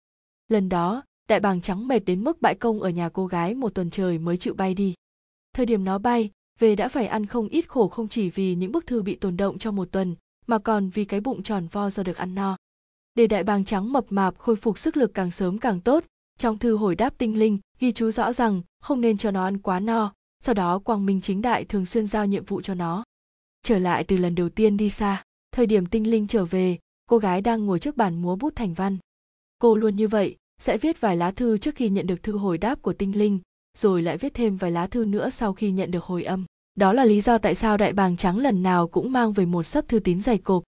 Lần 0.47 0.69
đó, 0.69 1.03
đại 1.29 1.39
bàng 1.39 1.61
trắng 1.61 1.87
mệt 1.87 1.99
đến 1.99 2.23
mức 2.23 2.41
bãi 2.41 2.55
công 2.55 2.79
ở 2.79 2.89
nhà 2.89 3.09
cô 3.09 3.27
gái 3.27 3.55
một 3.55 3.73
tuần 3.73 3.89
trời 3.89 4.17
mới 4.17 4.37
chịu 4.37 4.53
bay 4.53 4.73
đi. 4.73 4.93
Thời 5.53 5.65
điểm 5.65 5.83
nó 5.83 5.97
bay, 5.97 6.31
về 6.59 6.75
đã 6.75 6.87
phải 6.89 7.07
ăn 7.07 7.25
không 7.25 7.47
ít 7.47 7.69
khổ 7.69 7.87
không 7.87 8.07
chỉ 8.07 8.29
vì 8.29 8.55
những 8.55 8.71
bức 8.71 8.87
thư 8.87 9.01
bị 9.01 9.15
tồn 9.15 9.37
động 9.37 9.57
trong 9.57 9.75
một 9.75 9.87
tuần 9.91 10.15
mà 10.47 10.59
còn 10.59 10.89
vì 10.89 11.05
cái 11.05 11.21
bụng 11.21 11.43
tròn 11.43 11.67
vo 11.71 11.89
do 11.89 12.03
được 12.03 12.17
ăn 12.17 12.35
no. 12.35 12.57
Để 13.15 13.27
đại 13.27 13.43
bàng 13.43 13.65
trắng 13.65 13.93
mập 13.93 14.05
mạp 14.09 14.37
khôi 14.37 14.55
phục 14.55 14.77
sức 14.77 14.97
lực 14.97 15.13
càng 15.13 15.31
sớm 15.31 15.57
càng 15.57 15.81
tốt, 15.81 16.03
trong 16.39 16.57
thư 16.57 16.77
hồi 16.77 16.95
đáp 16.95 17.17
tinh 17.17 17.39
linh, 17.39 17.59
ghi 17.79 17.91
chú 17.91 18.11
rõ 18.11 18.33
rằng 18.33 18.61
không 18.79 19.01
nên 19.01 19.17
cho 19.17 19.31
nó 19.31 19.43
ăn 19.43 19.57
quá 19.57 19.79
no, 19.79 20.13
sau 20.43 20.53
đó 20.53 20.79
quang 20.79 21.05
minh 21.05 21.21
chính 21.21 21.41
đại 21.41 21.65
thường 21.65 21.85
xuyên 21.85 22.07
giao 22.07 22.25
nhiệm 22.25 22.45
vụ 22.45 22.61
cho 22.61 22.73
nó. 22.73 23.03
Trở 23.63 23.79
lại 23.79 24.03
từ 24.03 24.17
lần 24.17 24.35
đầu 24.35 24.49
tiên 24.49 24.77
đi 24.77 24.89
xa, 24.89 25.23
thời 25.51 25.65
điểm 25.65 25.85
tinh 25.85 26.11
linh 26.11 26.27
trở 26.27 26.45
về, 26.45 26.77
cô 27.09 27.17
gái 27.17 27.41
đang 27.41 27.65
ngồi 27.65 27.79
trước 27.79 27.97
bàn 27.97 28.21
múa 28.21 28.35
bút 28.35 28.55
thành 28.55 28.73
văn. 28.73 28.97
Cô 29.57 29.75
luôn 29.75 29.95
như 29.95 30.07
vậy, 30.07 30.35
sẽ 30.61 30.77
viết 30.77 31.01
vài 31.01 31.17
lá 31.17 31.31
thư 31.31 31.57
trước 31.57 31.75
khi 31.75 31.89
nhận 31.89 32.07
được 32.07 32.23
thư 32.23 32.37
hồi 32.37 32.57
đáp 32.57 32.81
của 32.81 32.93
tinh 32.93 33.17
linh, 33.17 33.39
rồi 33.77 34.01
lại 34.01 34.17
viết 34.17 34.33
thêm 34.33 34.57
vài 34.57 34.71
lá 34.71 34.87
thư 34.87 35.05
nữa 35.05 35.29
sau 35.29 35.53
khi 35.53 35.71
nhận 35.71 35.91
được 35.91 36.03
hồi 36.03 36.23
âm 36.23 36.45
đó 36.77 36.93
là 36.93 37.05
lý 37.05 37.21
do 37.21 37.37
tại 37.37 37.55
sao 37.55 37.77
đại 37.77 37.93
bàng 37.93 38.17
trắng 38.17 38.37
lần 38.37 38.63
nào 38.63 38.87
cũng 38.87 39.11
mang 39.11 39.33
về 39.33 39.45
một 39.45 39.63
sấp 39.63 39.87
thư 39.87 39.99
tín 39.99 40.21
dày 40.21 40.37
cộp. 40.37 40.63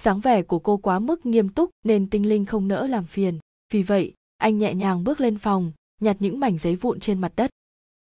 Dáng 0.00 0.20
vẻ 0.20 0.42
của 0.42 0.58
cô 0.58 0.76
quá 0.76 0.98
mức 0.98 1.26
nghiêm 1.26 1.48
túc 1.48 1.70
nên 1.84 2.10
tinh 2.10 2.28
linh 2.28 2.44
không 2.44 2.68
nỡ 2.68 2.86
làm 2.86 3.04
phiền. 3.04 3.38
Vì 3.72 3.82
vậy, 3.82 4.14
anh 4.36 4.58
nhẹ 4.58 4.74
nhàng 4.74 5.04
bước 5.04 5.20
lên 5.20 5.38
phòng, 5.38 5.72
nhặt 6.00 6.16
những 6.20 6.40
mảnh 6.40 6.58
giấy 6.58 6.76
vụn 6.76 7.00
trên 7.00 7.20
mặt 7.20 7.32
đất. 7.36 7.50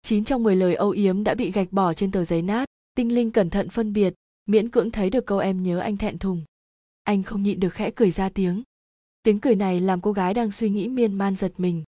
Chín 0.02 0.24
trong 0.24 0.42
mười 0.42 0.56
lời 0.56 0.74
âu 0.74 0.90
yếm 0.90 1.24
đã 1.24 1.34
bị 1.34 1.50
gạch 1.50 1.72
bỏ 1.72 1.94
trên 1.94 2.10
tờ 2.10 2.24
giấy 2.24 2.42
nát. 2.42 2.68
Tinh 2.96 3.14
linh 3.14 3.30
cẩn 3.30 3.50
thận 3.50 3.68
phân 3.68 3.92
biệt, 3.92 4.14
miễn 4.46 4.70
cưỡng 4.70 4.90
thấy 4.90 5.10
được 5.10 5.26
câu 5.26 5.38
em 5.38 5.62
nhớ 5.62 5.78
anh 5.78 5.96
thẹn 5.96 6.18
thùng. 6.18 6.44
Anh 7.02 7.22
không 7.22 7.42
nhịn 7.42 7.60
được 7.60 7.74
khẽ 7.74 7.90
cười 7.90 8.10
ra 8.10 8.28
tiếng. 8.28 8.62
Tiếng 9.22 9.38
cười 9.38 9.54
này 9.54 9.80
làm 9.80 10.00
cô 10.00 10.12
gái 10.12 10.34
đang 10.34 10.50
suy 10.50 10.70
nghĩ 10.70 10.88
miên 10.88 11.14
man 11.14 11.36
giật 11.36 11.52
mình. 11.56 11.84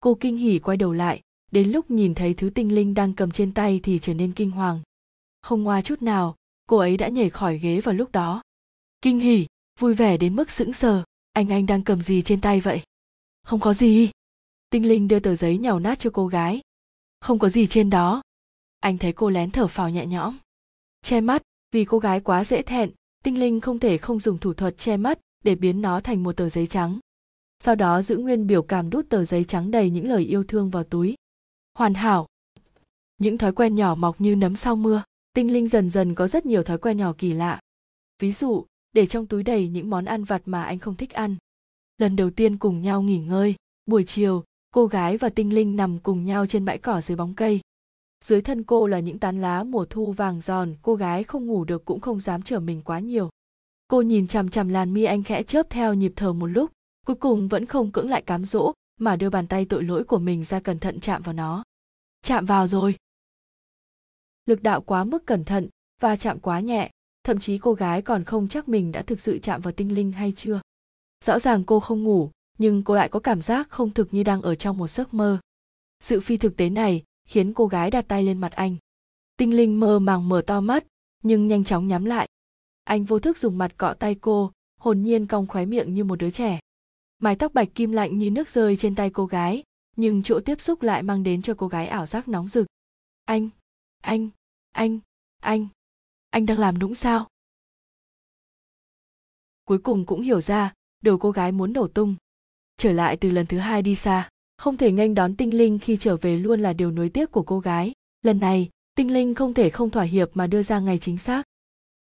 Cô 0.00 0.14
kinh 0.14 0.36
hỉ 0.36 0.58
quay 0.58 0.76
đầu 0.76 0.92
lại, 0.92 1.20
đến 1.50 1.70
lúc 1.70 1.90
nhìn 1.90 2.14
thấy 2.14 2.34
thứ 2.34 2.50
tinh 2.50 2.74
linh 2.74 2.94
đang 2.94 3.14
cầm 3.14 3.30
trên 3.30 3.54
tay 3.54 3.80
thì 3.82 3.98
trở 4.02 4.14
nên 4.14 4.32
kinh 4.32 4.50
hoàng 4.50 4.80
không 5.42 5.62
ngoa 5.62 5.82
chút 5.82 6.02
nào, 6.02 6.36
cô 6.66 6.76
ấy 6.76 6.96
đã 6.96 7.08
nhảy 7.08 7.30
khỏi 7.30 7.58
ghế 7.58 7.80
vào 7.80 7.94
lúc 7.94 8.12
đó. 8.12 8.42
Kinh 9.02 9.20
hỉ, 9.20 9.46
vui 9.78 9.94
vẻ 9.94 10.16
đến 10.16 10.36
mức 10.36 10.50
sững 10.50 10.72
sờ. 10.72 11.04
Anh 11.32 11.48
anh 11.48 11.66
đang 11.66 11.84
cầm 11.84 12.02
gì 12.02 12.22
trên 12.22 12.40
tay 12.40 12.60
vậy? 12.60 12.82
Không 13.42 13.60
có 13.60 13.74
gì. 13.74 14.10
Tinh 14.70 14.88
linh 14.88 15.08
đưa 15.08 15.20
tờ 15.20 15.34
giấy 15.34 15.58
nhàu 15.58 15.78
nát 15.78 15.98
cho 15.98 16.10
cô 16.12 16.26
gái. 16.26 16.60
Không 17.20 17.38
có 17.38 17.48
gì 17.48 17.66
trên 17.66 17.90
đó. 17.90 18.22
Anh 18.80 18.98
thấy 18.98 19.12
cô 19.12 19.30
lén 19.30 19.50
thở 19.50 19.66
phào 19.66 19.90
nhẹ 19.90 20.06
nhõm. 20.06 20.36
Che 21.02 21.20
mắt, 21.20 21.42
vì 21.72 21.84
cô 21.84 21.98
gái 21.98 22.20
quá 22.20 22.44
dễ 22.44 22.62
thẹn, 22.62 22.90
tinh 23.24 23.40
linh 23.40 23.60
không 23.60 23.78
thể 23.78 23.98
không 23.98 24.20
dùng 24.20 24.38
thủ 24.38 24.54
thuật 24.54 24.78
che 24.78 24.96
mắt 24.96 25.18
để 25.44 25.54
biến 25.54 25.82
nó 25.82 26.00
thành 26.00 26.22
một 26.22 26.36
tờ 26.36 26.48
giấy 26.48 26.66
trắng. 26.66 26.98
Sau 27.58 27.74
đó 27.74 28.02
giữ 28.02 28.16
nguyên 28.16 28.46
biểu 28.46 28.62
cảm 28.62 28.90
đút 28.90 29.08
tờ 29.08 29.24
giấy 29.24 29.44
trắng 29.44 29.70
đầy 29.70 29.90
những 29.90 30.08
lời 30.08 30.24
yêu 30.24 30.44
thương 30.44 30.70
vào 30.70 30.84
túi. 30.84 31.14
Hoàn 31.74 31.94
hảo. 31.94 32.26
Những 33.18 33.38
thói 33.38 33.52
quen 33.52 33.74
nhỏ 33.74 33.94
mọc 33.94 34.20
như 34.20 34.36
nấm 34.36 34.56
sau 34.56 34.76
mưa 34.76 35.02
tinh 35.32 35.52
linh 35.52 35.68
dần 35.68 35.90
dần 35.90 36.14
có 36.14 36.28
rất 36.28 36.46
nhiều 36.46 36.62
thói 36.62 36.78
quen 36.78 36.96
nhỏ 36.96 37.14
kỳ 37.18 37.32
lạ. 37.32 37.60
Ví 38.18 38.32
dụ, 38.32 38.66
để 38.92 39.06
trong 39.06 39.26
túi 39.26 39.42
đầy 39.42 39.68
những 39.68 39.90
món 39.90 40.04
ăn 40.04 40.24
vặt 40.24 40.42
mà 40.44 40.62
anh 40.62 40.78
không 40.78 40.96
thích 40.96 41.10
ăn. 41.12 41.36
Lần 41.98 42.16
đầu 42.16 42.30
tiên 42.30 42.56
cùng 42.56 42.80
nhau 42.80 43.02
nghỉ 43.02 43.18
ngơi, 43.18 43.54
buổi 43.86 44.04
chiều, 44.04 44.44
cô 44.74 44.86
gái 44.86 45.16
và 45.16 45.28
tinh 45.28 45.54
linh 45.54 45.76
nằm 45.76 45.98
cùng 45.98 46.24
nhau 46.24 46.46
trên 46.46 46.64
bãi 46.64 46.78
cỏ 46.78 47.00
dưới 47.00 47.16
bóng 47.16 47.34
cây. 47.34 47.60
Dưới 48.24 48.40
thân 48.40 48.62
cô 48.62 48.86
là 48.86 48.98
những 48.98 49.18
tán 49.18 49.40
lá 49.40 49.64
mùa 49.64 49.84
thu 49.84 50.12
vàng 50.12 50.40
giòn, 50.40 50.74
cô 50.82 50.94
gái 50.94 51.24
không 51.24 51.46
ngủ 51.46 51.64
được 51.64 51.84
cũng 51.84 52.00
không 52.00 52.20
dám 52.20 52.42
trở 52.42 52.60
mình 52.60 52.82
quá 52.84 52.98
nhiều. 52.98 53.30
Cô 53.88 54.02
nhìn 54.02 54.26
chằm 54.26 54.50
chằm 54.50 54.68
làn 54.68 54.94
mi 54.94 55.04
anh 55.04 55.22
khẽ 55.22 55.42
chớp 55.42 55.70
theo 55.70 55.94
nhịp 55.94 56.12
thở 56.16 56.32
một 56.32 56.46
lúc, 56.46 56.70
cuối 57.06 57.16
cùng 57.16 57.48
vẫn 57.48 57.66
không 57.66 57.92
cưỡng 57.92 58.08
lại 58.08 58.22
cám 58.22 58.44
dỗ, 58.44 58.72
mà 59.00 59.16
đưa 59.16 59.30
bàn 59.30 59.46
tay 59.46 59.64
tội 59.64 59.84
lỗi 59.84 60.04
của 60.04 60.18
mình 60.18 60.44
ra 60.44 60.60
cẩn 60.60 60.78
thận 60.78 61.00
chạm 61.00 61.22
vào 61.22 61.32
nó. 61.32 61.64
Chạm 62.22 62.46
vào 62.46 62.66
rồi 62.66 62.96
lực 64.46 64.62
đạo 64.62 64.80
quá 64.80 65.04
mức 65.04 65.26
cẩn 65.26 65.44
thận 65.44 65.68
và 66.00 66.16
chạm 66.16 66.38
quá 66.40 66.60
nhẹ, 66.60 66.90
thậm 67.24 67.38
chí 67.38 67.58
cô 67.58 67.72
gái 67.72 68.02
còn 68.02 68.24
không 68.24 68.48
chắc 68.48 68.68
mình 68.68 68.92
đã 68.92 69.02
thực 69.02 69.20
sự 69.20 69.38
chạm 69.38 69.60
vào 69.60 69.72
tinh 69.72 69.94
linh 69.94 70.12
hay 70.12 70.32
chưa. 70.36 70.60
Rõ 71.24 71.38
ràng 71.38 71.64
cô 71.64 71.80
không 71.80 72.02
ngủ, 72.02 72.30
nhưng 72.58 72.82
cô 72.82 72.94
lại 72.94 73.08
có 73.08 73.20
cảm 73.20 73.42
giác 73.42 73.70
không 73.70 73.90
thực 73.90 74.14
như 74.14 74.22
đang 74.22 74.42
ở 74.42 74.54
trong 74.54 74.78
một 74.78 74.90
giấc 74.90 75.14
mơ. 75.14 75.38
Sự 76.00 76.20
phi 76.20 76.36
thực 76.36 76.56
tế 76.56 76.70
này 76.70 77.02
khiến 77.28 77.52
cô 77.52 77.66
gái 77.66 77.90
đặt 77.90 78.04
tay 78.08 78.22
lên 78.22 78.38
mặt 78.38 78.52
anh. 78.52 78.76
Tinh 79.36 79.56
linh 79.56 79.80
mơ 79.80 79.98
màng 79.98 80.28
mở 80.28 80.42
to 80.46 80.60
mắt, 80.60 80.84
nhưng 81.22 81.48
nhanh 81.48 81.64
chóng 81.64 81.88
nhắm 81.88 82.04
lại. 82.04 82.28
Anh 82.84 83.04
vô 83.04 83.18
thức 83.18 83.38
dùng 83.38 83.58
mặt 83.58 83.76
cọ 83.76 83.94
tay 83.94 84.14
cô, 84.14 84.52
hồn 84.80 85.02
nhiên 85.02 85.26
cong 85.26 85.46
khóe 85.46 85.66
miệng 85.66 85.94
như 85.94 86.04
một 86.04 86.16
đứa 86.16 86.30
trẻ. 86.30 86.60
Mái 87.18 87.36
tóc 87.36 87.54
bạch 87.54 87.68
kim 87.74 87.92
lạnh 87.92 88.18
như 88.18 88.30
nước 88.30 88.48
rơi 88.48 88.76
trên 88.76 88.94
tay 88.94 89.10
cô 89.10 89.26
gái, 89.26 89.62
nhưng 89.96 90.22
chỗ 90.22 90.40
tiếp 90.40 90.60
xúc 90.60 90.82
lại 90.82 91.02
mang 91.02 91.22
đến 91.22 91.42
cho 91.42 91.54
cô 91.54 91.68
gái 91.68 91.86
ảo 91.86 92.06
giác 92.06 92.28
nóng 92.28 92.48
rực. 92.48 92.66
Anh 93.24 93.48
anh 94.02 94.28
anh 94.72 94.98
anh 95.40 95.66
anh 96.30 96.46
đang 96.46 96.58
làm 96.58 96.78
đúng 96.78 96.94
sao? 96.94 97.28
Cuối 99.64 99.78
cùng 99.78 100.06
cũng 100.06 100.20
hiểu 100.20 100.40
ra, 100.40 100.72
đầu 101.02 101.18
cô 101.18 101.30
gái 101.30 101.52
muốn 101.52 101.72
nổ 101.72 101.88
tung. 101.88 102.14
Trở 102.76 102.92
lại 102.92 103.16
từ 103.16 103.30
lần 103.30 103.46
thứ 103.46 103.58
hai 103.58 103.82
đi 103.82 103.94
xa, 103.94 104.28
không 104.58 104.76
thể 104.76 104.92
nghênh 104.92 105.14
đón 105.14 105.36
tinh 105.36 105.58
linh 105.58 105.78
khi 105.78 105.96
trở 105.96 106.16
về 106.16 106.36
luôn 106.36 106.60
là 106.60 106.72
điều 106.72 106.90
nuối 106.90 107.08
tiếc 107.08 107.30
của 107.30 107.42
cô 107.42 107.60
gái. 107.60 107.92
Lần 108.22 108.40
này, 108.40 108.70
tinh 108.94 109.12
linh 109.12 109.34
không 109.34 109.54
thể 109.54 109.70
không 109.70 109.90
thỏa 109.90 110.04
hiệp 110.04 110.30
mà 110.34 110.46
đưa 110.46 110.62
ra 110.62 110.80
ngày 110.80 110.98
chính 110.98 111.18
xác. 111.18 111.42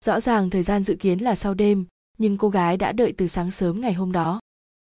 Rõ 0.05 0.19
ràng 0.19 0.49
thời 0.49 0.63
gian 0.63 0.83
dự 0.83 0.95
kiến 0.95 1.19
là 1.19 1.35
sau 1.35 1.53
đêm, 1.53 1.85
nhưng 2.17 2.37
cô 2.37 2.49
gái 2.49 2.77
đã 2.77 2.91
đợi 2.91 3.13
từ 3.17 3.27
sáng 3.27 3.51
sớm 3.51 3.81
ngày 3.81 3.93
hôm 3.93 4.11
đó. 4.11 4.39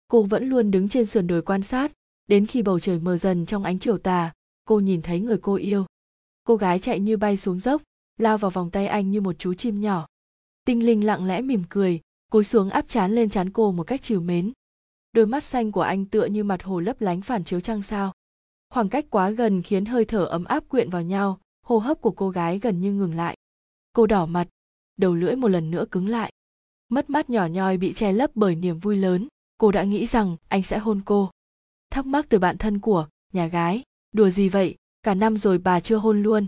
Cô 0.08 0.24
vẫn 0.24 0.50
luôn 0.50 0.72
đứng 0.72 0.90
trên 0.90 1.06
sườn 1.06 1.28
đồi 1.28 1.42
quan 1.42 1.64
sát. 1.64 1.92
Đến 2.28 2.46
khi 2.46 2.62
bầu 2.62 2.80
trời 2.80 3.00
mờ 3.00 3.18
dần 3.18 3.46
trong 3.46 3.64
ánh 3.64 3.80
chiều 3.80 3.98
tà, 3.98 4.34
cô 4.66 4.80
nhìn 4.80 5.02
thấy 5.02 5.20
người 5.20 5.38
cô 5.42 5.56
yêu 5.56 5.86
cô 6.44 6.56
gái 6.56 6.80
chạy 6.80 7.00
như 7.00 7.18
bay 7.18 7.38
xuống 7.38 7.60
dốc, 7.60 7.82
lao 8.18 8.38
vào 8.38 8.52
vòng 8.52 8.72
tay 8.72 8.88
anh 8.88 9.12
như 9.12 9.22
một 9.22 9.40
chú 9.40 9.54
chim 9.54 9.82
nhỏ. 9.82 10.08
Tinh 10.66 10.86
linh 10.86 11.06
lặng 11.06 11.26
lẽ 11.26 11.42
mỉm 11.42 11.64
cười, 11.70 12.02
cúi 12.32 12.44
xuống 12.44 12.70
áp 12.70 12.88
chán 12.88 13.12
lên 13.12 13.30
chán 13.30 13.50
cô 13.50 13.72
một 13.72 13.84
cách 13.84 14.02
trìu 14.02 14.22
mến. 14.22 14.52
Đôi 15.12 15.26
mắt 15.26 15.44
xanh 15.44 15.72
của 15.72 15.82
anh 15.82 16.06
tựa 16.06 16.26
như 16.26 16.44
mặt 16.44 16.64
hồ 16.64 16.80
lấp 16.80 17.02
lánh 17.02 17.22
phản 17.22 17.44
chiếu 17.44 17.60
trăng 17.60 17.84
sao. 17.84 18.14
Khoảng 18.70 18.90
cách 18.90 19.06
quá 19.10 19.30
gần 19.30 19.62
khiến 19.62 19.86
hơi 19.86 20.06
thở 20.06 20.26
ấm 20.26 20.44
áp 20.44 20.70
quyện 20.70 20.90
vào 20.90 21.02
nhau, 21.02 21.40
hô 21.64 21.78
hấp 21.78 22.02
của 22.02 22.12
cô 22.12 22.30
gái 22.30 22.60
gần 22.60 22.82
như 22.82 22.94
ngừng 22.94 23.16
lại. 23.16 23.38
Cô 23.94 24.08
đỏ 24.08 24.26
mặt, 24.26 24.48
đầu 24.98 25.16
lưỡi 25.16 25.36
một 25.36 25.48
lần 25.48 25.72
nữa 25.72 25.86
cứng 25.92 26.08
lại. 26.08 26.32
Mất 26.90 27.10
mắt 27.10 27.30
nhỏ 27.30 27.46
nhoi 27.46 27.78
bị 27.78 27.94
che 27.94 28.12
lấp 28.12 28.32
bởi 28.36 28.56
niềm 28.56 28.80
vui 28.80 28.98
lớn, 28.98 29.28
cô 29.58 29.72
đã 29.72 29.84
nghĩ 29.84 30.06
rằng 30.06 30.38
anh 30.48 30.64
sẽ 30.64 30.78
hôn 30.78 31.02
cô. 31.06 31.32
Thắc 31.90 32.06
mắc 32.06 32.26
từ 32.30 32.40
bạn 32.40 32.58
thân 32.58 32.80
của, 32.80 33.08
nhà 33.34 33.48
gái, 33.48 33.84
đùa 34.12 34.30
gì 34.30 34.50
vậy? 34.50 34.76
Cả 35.04 35.14
năm 35.14 35.38
rồi 35.38 35.58
bà 35.58 35.80
chưa 35.80 35.98
hôn 35.98 36.24
luôn. 36.24 36.48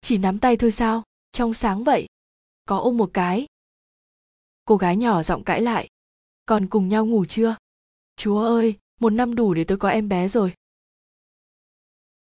Chỉ 0.00 0.18
nắm 0.18 0.38
tay 0.38 0.56
thôi 0.56 0.70
sao? 0.70 1.02
Trong 1.32 1.54
sáng 1.54 1.84
vậy, 1.84 2.06
có 2.64 2.78
ôm 2.78 2.96
một 2.96 3.10
cái. 3.14 3.46
Cô 4.64 4.76
gái 4.76 4.96
nhỏ 4.96 5.22
giọng 5.22 5.44
cãi 5.44 5.62
lại. 5.62 5.88
Còn 6.46 6.66
cùng 6.66 6.88
nhau 6.88 7.06
ngủ 7.06 7.24
chưa? 7.24 7.56
Chúa 8.16 8.38
ơi, 8.44 8.78
một 9.00 9.10
năm 9.10 9.34
đủ 9.34 9.54
để 9.54 9.64
tôi 9.64 9.78
có 9.78 9.88
em 9.88 10.08
bé 10.08 10.28
rồi. 10.28 10.54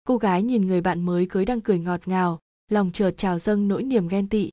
Cô 0.04 0.16
gái 0.16 0.42
nhìn 0.42 0.66
người 0.66 0.80
bạn 0.80 1.00
mới 1.00 1.26
cưới 1.30 1.44
đang 1.44 1.60
cười 1.60 1.78
ngọt 1.78 2.08
ngào, 2.08 2.40
lòng 2.68 2.90
chợt 2.92 3.14
trào 3.16 3.38
dâng 3.38 3.68
nỗi 3.68 3.82
niềm 3.82 4.08
ghen 4.08 4.28
tị. 4.28 4.50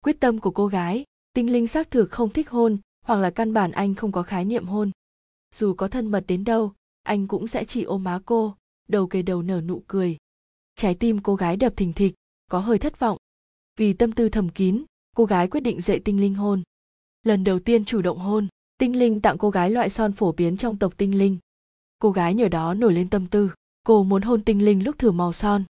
Quyết 0.00 0.20
tâm 0.20 0.38
của 0.38 0.50
cô 0.50 0.66
gái, 0.66 1.04
tinh 1.32 1.52
linh 1.52 1.66
xác 1.66 1.90
thực 1.90 2.10
không 2.10 2.30
thích 2.30 2.50
hôn, 2.50 2.78
hoặc 3.04 3.16
là 3.16 3.30
căn 3.30 3.52
bản 3.52 3.70
anh 3.70 3.94
không 3.94 4.12
có 4.12 4.22
khái 4.22 4.44
niệm 4.44 4.66
hôn. 4.66 4.90
Dù 5.54 5.74
có 5.74 5.88
thân 5.88 6.06
mật 6.06 6.24
đến 6.28 6.44
đâu, 6.44 6.72
anh 7.02 7.28
cũng 7.28 7.46
sẽ 7.46 7.64
chỉ 7.64 7.82
ôm 7.82 8.04
má 8.04 8.20
cô 8.24 8.54
đầu 8.88 9.06
kề 9.06 9.22
đầu 9.22 9.42
nở 9.42 9.60
nụ 9.60 9.82
cười. 9.86 10.16
Trái 10.74 10.94
tim 10.94 11.18
cô 11.18 11.34
gái 11.34 11.56
đập 11.56 11.72
thình 11.76 11.92
thịch, 11.92 12.14
có 12.50 12.58
hơi 12.58 12.78
thất 12.78 12.98
vọng. 12.98 13.18
Vì 13.76 13.92
tâm 13.92 14.12
tư 14.12 14.28
thầm 14.28 14.48
kín, 14.48 14.84
cô 15.16 15.24
gái 15.24 15.48
quyết 15.48 15.60
định 15.60 15.80
dạy 15.80 16.00
tinh 16.04 16.20
linh 16.20 16.34
hôn. 16.34 16.62
Lần 17.22 17.44
đầu 17.44 17.58
tiên 17.58 17.84
chủ 17.84 18.02
động 18.02 18.18
hôn, 18.18 18.48
tinh 18.78 18.98
linh 18.98 19.20
tặng 19.20 19.38
cô 19.38 19.50
gái 19.50 19.70
loại 19.70 19.90
son 19.90 20.12
phổ 20.12 20.32
biến 20.32 20.56
trong 20.56 20.78
tộc 20.78 20.96
tinh 20.96 21.18
linh. 21.18 21.38
Cô 21.98 22.10
gái 22.10 22.34
nhờ 22.34 22.48
đó 22.48 22.74
nổi 22.74 22.92
lên 22.92 23.10
tâm 23.10 23.26
tư, 23.26 23.50
cô 23.84 24.04
muốn 24.04 24.22
hôn 24.22 24.44
tinh 24.44 24.64
linh 24.64 24.84
lúc 24.84 24.98
thử 24.98 25.10
màu 25.10 25.32
son. 25.32 25.64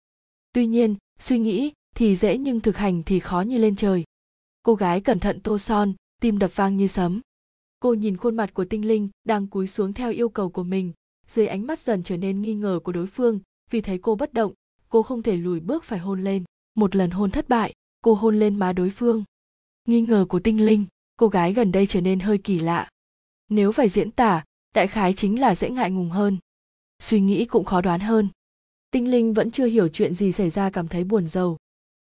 Tuy 0.54 0.68
nhiên, 0.68 0.96
suy 1.20 1.40
nghĩ 1.40 1.72
thì 1.96 2.16
dễ 2.16 2.38
nhưng 2.38 2.60
thực 2.60 2.78
hành 2.78 3.04
thì 3.04 3.20
khó 3.20 3.42
như 3.42 3.58
lên 3.58 3.76
trời. 3.76 4.04
Cô 4.64 4.76
gái 4.76 5.02
cẩn 5.02 5.20
thận 5.20 5.40
tô 5.40 5.58
son, 5.58 5.94
tim 6.22 6.40
đập 6.40 6.52
vang 6.56 6.78
như 6.78 6.88
sấm. 6.88 7.22
Cô 7.80 7.94
nhìn 7.94 8.18
khuôn 8.18 8.36
mặt 8.36 8.54
của 8.54 8.66
tinh 8.66 8.88
linh 8.88 9.10
đang 9.24 9.48
cúi 9.48 9.68
xuống 9.68 9.94
theo 9.94 10.12
yêu 10.12 10.30
cầu 10.30 10.50
của 10.50 10.64
mình 10.64 10.92
dưới 11.28 11.48
ánh 11.48 11.68
mắt 11.68 11.80
dần 11.80 12.04
trở 12.04 12.18
nên 12.18 12.42
nghi 12.42 12.54
ngờ 12.54 12.80
của 12.84 12.92
đối 12.92 13.08
phương, 13.08 13.40
vì 13.70 13.82
thấy 13.82 13.98
cô 13.98 14.16
bất 14.16 14.34
động, 14.34 14.54
cô 14.90 15.04
không 15.04 15.24
thể 15.24 15.36
lùi 15.38 15.60
bước 15.60 15.84
phải 15.84 16.00
hôn 16.00 16.22
lên. 16.22 16.44
Một 16.76 16.96
lần 16.96 17.12
hôn 17.12 17.32
thất 17.32 17.50
bại, 17.50 17.74
cô 18.02 18.14
hôn 18.14 18.40
lên 18.40 18.60
má 18.60 18.74
đối 18.74 18.90
phương. 18.90 19.24
Nghi 19.88 20.02
ngờ 20.02 20.26
của 20.30 20.40
tinh 20.40 20.66
linh, 20.66 20.86
cô 21.16 21.28
gái 21.28 21.54
gần 21.54 21.72
đây 21.72 21.88
trở 21.88 22.02
nên 22.02 22.20
hơi 22.20 22.38
kỳ 22.38 22.60
lạ. 22.60 22.90
Nếu 23.50 23.72
phải 23.72 23.90
diễn 23.90 24.12
tả, 24.12 24.44
đại 24.74 24.88
khái 24.88 25.14
chính 25.14 25.40
là 25.40 25.56
dễ 25.56 25.70
ngại 25.70 25.92
ngùng 25.92 26.10
hơn. 26.10 26.38
Suy 27.00 27.20
nghĩ 27.20 27.46
cũng 27.46 27.66
khó 27.66 27.82
đoán 27.82 28.00
hơn. 28.00 28.30
Tinh 28.92 29.12
linh 29.12 29.34
vẫn 29.34 29.52
chưa 29.52 29.66
hiểu 29.66 29.88
chuyện 29.88 30.16
gì 30.16 30.32
xảy 30.32 30.50
ra 30.50 30.70
cảm 30.70 30.88
thấy 30.88 31.04
buồn 31.04 31.28
rầu. 31.28 31.58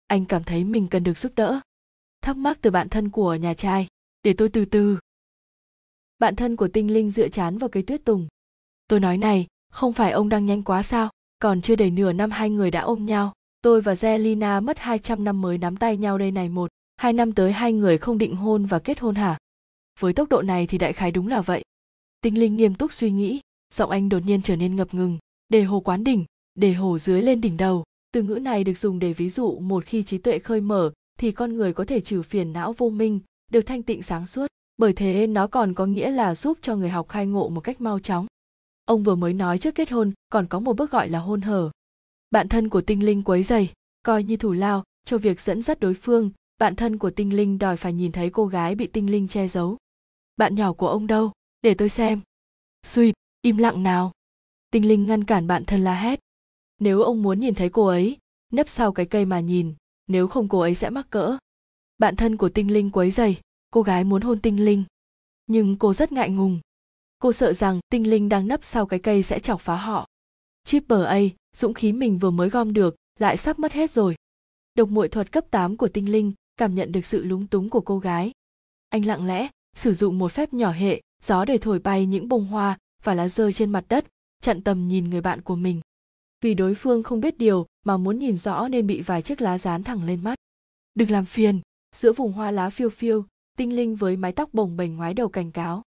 Anh 0.08 0.26
cảm 0.26 0.44
thấy 0.44 0.64
mình 0.64 0.88
cần 0.88 1.04
được 1.04 1.18
giúp 1.18 1.32
đỡ. 1.36 1.60
Thắc 2.22 2.38
mắc 2.38 2.58
từ 2.62 2.72
bạn 2.72 2.90
thân 2.90 3.10
của 3.10 3.36
nhà 3.36 3.54
trai. 3.54 3.88
Để 4.24 4.34
tôi 4.34 4.50
từ 4.50 4.66
từ. 4.66 4.98
Bạn 6.20 6.36
thân 6.36 6.56
của 6.56 6.68
tinh 6.68 6.94
linh 6.94 7.10
dựa 7.10 7.30
chán 7.30 7.58
vào 7.58 7.70
cây 7.70 7.84
tuyết 7.84 8.06
tùng 8.06 8.28
tôi 8.88 9.00
nói 9.00 9.18
này, 9.18 9.48
không 9.72 9.94
phải 9.94 10.12
ông 10.12 10.30
đang 10.30 10.46
nhanh 10.46 10.64
quá 10.64 10.84
sao? 10.84 11.10
Còn 11.40 11.62
chưa 11.62 11.76
đầy 11.76 11.92
nửa 11.92 12.14
năm 12.14 12.32
hai 12.32 12.50
người 12.50 12.72
đã 12.72 12.82
ôm 12.82 13.06
nhau. 13.06 13.34
Tôi 13.62 13.82
và 13.82 13.94
Zelina 13.94 14.64
mất 14.64 14.80
200 14.80 15.24
năm 15.24 15.42
mới 15.42 15.58
nắm 15.58 15.78
tay 15.78 15.98
nhau 15.98 16.18
đây 16.18 16.32
này 16.32 16.50
một. 16.50 16.72
Hai 16.98 17.14
năm 17.14 17.32
tới 17.32 17.52
hai 17.52 17.74
người 17.74 17.98
không 17.98 18.18
định 18.18 18.36
hôn 18.36 18.66
và 18.66 18.80
kết 18.80 19.00
hôn 19.00 19.16
hả? 19.16 19.38
Với 20.00 20.14
tốc 20.14 20.30
độ 20.30 20.42
này 20.42 20.68
thì 20.68 20.78
đại 20.78 20.94
khái 20.94 21.12
đúng 21.12 21.28
là 21.28 21.42
vậy. 21.42 21.64
Tinh 22.22 22.40
linh 22.40 22.56
nghiêm 22.56 22.76
túc 22.76 22.94
suy 22.94 23.12
nghĩ, 23.12 23.40
giọng 23.74 23.90
anh 23.90 24.10
đột 24.10 24.26
nhiên 24.26 24.42
trở 24.42 24.56
nên 24.56 24.76
ngập 24.76 24.94
ngừng. 24.94 25.18
Đề 25.50 25.64
hồ 25.64 25.80
quán 25.80 26.04
đỉnh 26.04 26.26
đề 26.58 26.74
hồ 26.74 26.98
dưới 26.98 27.22
lên 27.22 27.42
đỉnh 27.42 27.58
đầu. 27.58 27.84
Từ 28.12 28.24
ngữ 28.24 28.36
này 28.36 28.64
được 28.64 28.78
dùng 28.78 29.00
để 29.00 29.14
ví 29.14 29.30
dụ 29.30 29.60
một 29.60 29.86
khi 29.86 30.04
trí 30.04 30.18
tuệ 30.18 30.40
khơi 30.40 30.62
mở, 30.62 30.92
thì 31.20 31.32
con 31.32 31.58
người 31.58 31.74
có 31.74 31.86
thể 31.86 32.00
trừ 32.00 32.22
phiền 32.22 32.54
não 32.54 32.74
vô 32.74 32.90
minh, 32.90 33.20
được 33.52 33.62
thanh 33.62 33.84
tịnh 33.84 34.02
sáng 34.02 34.28
suốt. 34.28 34.48
Bởi 34.78 34.94
thế 34.94 35.28
nó 35.28 35.48
còn 35.48 35.74
có 35.74 35.86
nghĩa 35.86 36.12
là 36.12 36.36
giúp 36.36 36.58
cho 36.62 36.76
người 36.76 36.90
học 36.90 37.10
khai 37.10 37.26
ngộ 37.26 37.50
một 37.50 37.62
cách 37.62 37.82
mau 37.82 38.00
chóng 38.00 38.26
ông 38.88 39.04
vừa 39.04 39.16
mới 39.16 39.34
nói 39.34 39.58
trước 39.58 39.76
kết 39.76 39.92
hôn, 39.92 40.12
còn 40.30 40.48
có 40.48 40.60
một 40.60 40.74
bước 40.74 40.92
gọi 40.92 41.10
là 41.10 41.20
hôn 41.20 41.42
hở. 41.42 41.72
Bạn 42.32 42.50
thân 42.50 42.70
của 42.70 42.82
tinh 42.82 43.06
linh 43.06 43.24
quấy 43.24 43.44
dày 43.44 43.74
coi 44.04 44.24
như 44.24 44.38
thủ 44.38 44.52
lao, 44.52 44.84
cho 45.06 45.18
việc 45.18 45.42
dẫn 45.42 45.62
dắt 45.62 45.80
đối 45.80 45.94
phương, 45.94 46.32
bạn 46.58 46.76
thân 46.76 46.98
của 46.98 47.12
tinh 47.12 47.36
linh 47.36 47.60
đòi 47.60 47.78
phải 47.78 47.94
nhìn 47.94 48.12
thấy 48.12 48.30
cô 48.30 48.46
gái 48.46 48.76
bị 48.76 48.88
tinh 48.88 49.12
linh 49.12 49.28
che 49.28 49.48
giấu. 49.48 49.78
Bạn 50.38 50.56
nhỏ 50.56 50.74
của 50.74 50.88
ông 50.88 51.08
đâu? 51.08 51.32
Để 51.62 51.74
tôi 51.74 51.90
xem. 51.90 52.22
Suy 52.84 53.14
im 53.42 53.58
lặng 53.58 53.84
nào. 53.84 54.12
Tinh 54.72 54.88
linh 54.88 55.08
ngăn 55.08 55.24
cản 55.24 55.48
bạn 55.48 55.66
thân 55.66 55.84
la 55.84 56.00
hét. 56.00 56.20
Nếu 56.80 57.02
ông 57.02 57.22
muốn 57.22 57.40
nhìn 57.40 57.56
thấy 57.56 57.70
cô 57.70 57.86
ấy, 57.86 58.18
nấp 58.54 58.70
sau 58.70 58.92
cái 58.92 59.06
cây 59.06 59.26
mà 59.26 59.40
nhìn, 59.40 59.74
nếu 60.08 60.28
không 60.28 60.50
cô 60.50 60.60
ấy 60.60 60.76
sẽ 60.76 60.90
mắc 60.90 61.08
cỡ. 61.10 61.38
Bạn 61.98 62.16
thân 62.16 62.38
của 62.38 62.50
tinh 62.50 62.74
linh 62.74 62.90
quấy 62.92 63.12
dày 63.12 63.42
cô 63.72 63.82
gái 63.82 64.04
muốn 64.04 64.22
hôn 64.22 64.40
tinh 64.42 64.66
linh. 64.66 64.84
Nhưng 65.48 65.78
cô 65.78 65.94
rất 65.94 66.12
ngại 66.12 66.30
ngùng 66.30 66.60
cô 67.20 67.34
sợ 67.34 67.54
rằng 67.54 67.80
tinh 67.90 68.10
linh 68.10 68.30
đang 68.30 68.48
nấp 68.48 68.64
sau 68.64 68.86
cái 68.86 69.00
cây 69.00 69.24
sẽ 69.24 69.40
chọc 69.40 69.62
phá 69.62 69.76
họ 69.76 70.08
Chipper 70.68 71.06
A, 71.06 71.20
dũng 71.56 71.74
khí 71.74 71.92
mình 71.92 72.18
vừa 72.18 72.32
mới 72.32 72.50
gom 72.50 72.74
được, 72.74 72.96
lại 73.20 73.38
sắp 73.38 73.60
mất 73.60 73.74
hết 73.74 73.92
rồi. 73.92 74.16
Độc 74.76 74.90
muội 74.90 75.10
thuật 75.10 75.32
cấp 75.32 75.46
8 75.52 75.78
của 75.78 75.88
tinh 75.88 76.12
linh 76.12 76.34
cảm 76.58 76.76
nhận 76.76 76.92
được 76.92 77.06
sự 77.06 77.24
lúng 77.24 77.48
túng 77.48 77.70
của 77.70 77.82
cô 77.82 78.00
gái. 78.00 78.32
Anh 78.90 79.06
lặng 79.06 79.26
lẽ, 79.26 79.48
sử 79.76 79.94
dụng 79.94 80.20
một 80.20 80.32
phép 80.32 80.54
nhỏ 80.54 80.72
hệ, 80.72 81.02
gió 81.24 81.46
để 81.46 81.58
thổi 81.58 81.80
bay 81.80 82.06
những 82.06 82.30
bông 82.30 82.46
hoa 82.46 82.78
và 83.04 83.14
lá 83.14 83.28
rơi 83.28 83.54
trên 83.54 83.70
mặt 83.70 83.86
đất, 83.90 84.06
chặn 84.42 84.62
tầm 84.62 84.88
nhìn 84.88 85.10
người 85.10 85.22
bạn 85.22 85.42
của 85.42 85.56
mình. 85.56 85.82
Vì 86.42 86.54
đối 86.54 86.76
phương 86.76 87.04
không 87.04 87.22
biết 87.22 87.38
điều 87.38 87.66
mà 87.86 87.98
muốn 87.98 88.20
nhìn 88.20 88.38
rõ 88.38 88.68
nên 88.68 88.88
bị 88.88 89.02
vài 89.02 89.22
chiếc 89.22 89.42
lá 89.42 89.58
dán 89.58 89.84
thẳng 89.84 90.04
lên 90.04 90.24
mắt. 90.24 90.36
Đừng 90.96 91.12
làm 91.12 91.26
phiền, 91.26 91.62
giữa 91.96 92.14
vùng 92.14 92.34
hoa 92.34 92.52
lá 92.52 92.70
phiêu 92.70 92.90
phiêu, 92.90 93.26
tinh 93.58 93.76
linh 93.76 93.96
với 93.96 94.18
mái 94.18 94.32
tóc 94.32 94.54
bồng 94.54 94.78
bềnh 94.78 94.96
ngoái 94.96 95.14
đầu 95.14 95.30
cảnh 95.30 95.52
cáo. 95.52 95.82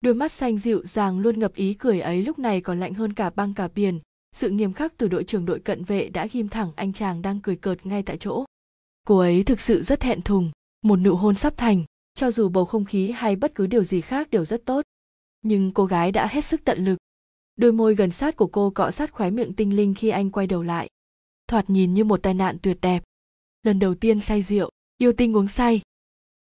Đôi 0.00 0.14
mắt 0.14 0.32
xanh 0.32 0.58
dịu 0.58 0.82
dàng 0.84 1.18
luôn 1.18 1.40
ngập 1.40 1.54
ý 1.54 1.74
cười 1.74 2.00
ấy 2.00 2.22
lúc 2.22 2.38
này 2.38 2.60
còn 2.60 2.80
lạnh 2.80 2.94
hơn 2.94 3.12
cả 3.12 3.30
băng 3.30 3.54
cả 3.54 3.68
biển, 3.74 4.00
sự 4.32 4.50
nghiêm 4.50 4.72
khắc 4.72 4.96
từ 4.96 5.08
đội 5.08 5.24
trưởng 5.24 5.46
đội 5.46 5.60
cận 5.60 5.84
vệ 5.84 6.08
đã 6.08 6.26
ghim 6.26 6.48
thẳng 6.48 6.72
anh 6.76 6.92
chàng 6.92 7.22
đang 7.22 7.40
cười 7.40 7.56
cợt 7.56 7.86
ngay 7.86 8.02
tại 8.02 8.18
chỗ. 8.18 8.44
Cô 9.06 9.18
ấy 9.18 9.42
thực 9.42 9.60
sự 9.60 9.82
rất 9.82 10.00
thẹn 10.00 10.22
thùng, 10.22 10.50
một 10.82 10.96
nụ 10.96 11.14
hôn 11.14 11.34
sắp 11.34 11.56
thành, 11.56 11.84
cho 12.14 12.30
dù 12.30 12.48
bầu 12.48 12.64
không 12.64 12.84
khí 12.84 13.10
hay 13.10 13.36
bất 13.36 13.54
cứ 13.54 13.66
điều 13.66 13.84
gì 13.84 14.00
khác 14.00 14.30
đều 14.30 14.44
rất 14.44 14.64
tốt. 14.64 14.82
Nhưng 15.42 15.72
cô 15.72 15.84
gái 15.84 16.12
đã 16.12 16.26
hết 16.26 16.44
sức 16.44 16.60
tận 16.64 16.84
lực. 16.84 16.98
Đôi 17.56 17.72
môi 17.72 17.94
gần 17.94 18.10
sát 18.10 18.36
của 18.36 18.46
cô 18.46 18.70
cọ 18.70 18.90
sát 18.90 19.12
khóe 19.12 19.30
miệng 19.30 19.52
tinh 19.52 19.76
linh 19.76 19.94
khi 19.94 20.08
anh 20.08 20.30
quay 20.30 20.46
đầu 20.46 20.62
lại. 20.62 20.88
Thoạt 21.48 21.70
nhìn 21.70 21.94
như 21.94 22.04
một 22.04 22.22
tai 22.22 22.34
nạn 22.34 22.56
tuyệt 22.62 22.78
đẹp. 22.80 23.02
Lần 23.62 23.78
đầu 23.78 23.94
tiên 23.94 24.20
say 24.20 24.42
rượu, 24.42 24.70
yêu 24.98 25.12
tinh 25.12 25.36
uống 25.36 25.48
say. 25.48 25.80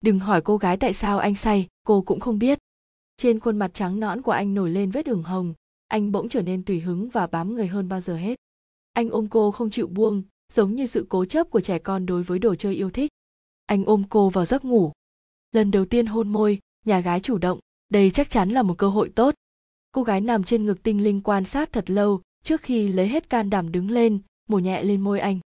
Đừng 0.02 0.20
hỏi 0.20 0.42
cô 0.42 0.58
gái 0.58 0.78
tại 0.78 0.94
sao 0.94 1.20
anh 1.20 1.36
say, 1.36 1.68
cô 1.86 2.02
cũng 2.02 2.20
không 2.20 2.40
biết. 2.40 2.60
Trên 3.18 3.40
khuôn 3.40 3.58
mặt 3.58 3.74
trắng 3.74 4.00
nõn 4.00 4.22
của 4.22 4.32
anh 4.32 4.54
nổi 4.54 4.70
lên 4.70 4.92
vết 4.92 5.06
ửng 5.06 5.24
hồng, 5.24 5.54
anh 5.88 6.12
bỗng 6.12 6.30
trở 6.30 6.42
nên 6.42 6.64
tùy 6.64 6.80
hứng 6.80 7.10
và 7.10 7.28
bám 7.28 7.56
người 7.56 7.68
hơn 7.68 7.90
bao 7.90 8.02
giờ 8.02 8.16
hết. 8.16 8.40
Anh 8.94 9.10
ôm 9.10 9.28
cô 9.28 9.52
không 9.52 9.70
chịu 9.70 9.88
buông, 9.88 10.24
giống 10.54 10.76
như 10.76 10.86
sự 10.86 11.06
cố 11.10 11.26
chấp 11.26 11.50
của 11.50 11.62
trẻ 11.62 11.80
con 11.80 12.06
đối 12.06 12.24
với 12.24 12.40
đồ 12.40 12.56
chơi 12.56 12.76
yêu 12.76 12.90
thích. 12.90 13.12
Anh 13.66 13.86
ôm 13.86 14.04
cô 14.10 14.30
vào 14.30 14.46
giấc 14.46 14.66
ngủ. 14.66 14.92
Lần 15.52 15.72
đầu 15.72 15.86
tiên 15.86 16.06
hôn 16.06 16.30
môi, 16.30 16.60
nhà 16.86 17.00
gái 17.00 17.20
chủ 17.20 17.38
động, 17.38 17.60
đây 17.90 18.12
chắc 18.12 18.30
chắn 18.30 18.50
là 18.50 18.62
một 18.62 18.78
cơ 18.78 18.90
hội 18.90 19.10
tốt. 19.10 19.36
Cô 19.92 20.04
gái 20.04 20.22
nằm 20.22 20.44
trên 20.44 20.66
ngực 20.66 20.84
tinh 20.84 21.04
linh 21.04 21.22
quan 21.22 21.46
sát 21.46 21.72
thật 21.72 21.90
lâu 21.90 22.22
trước 22.44 22.62
khi 22.62 22.88
lấy 22.88 23.08
hết 23.08 23.30
can 23.30 23.50
đảm 23.50 23.72
đứng 23.72 23.92
lên, 23.92 24.20
mổ 24.50 24.60
nhẹ 24.60 24.84
lên 24.84 25.02
môi 25.02 25.20
anh. 25.20 25.40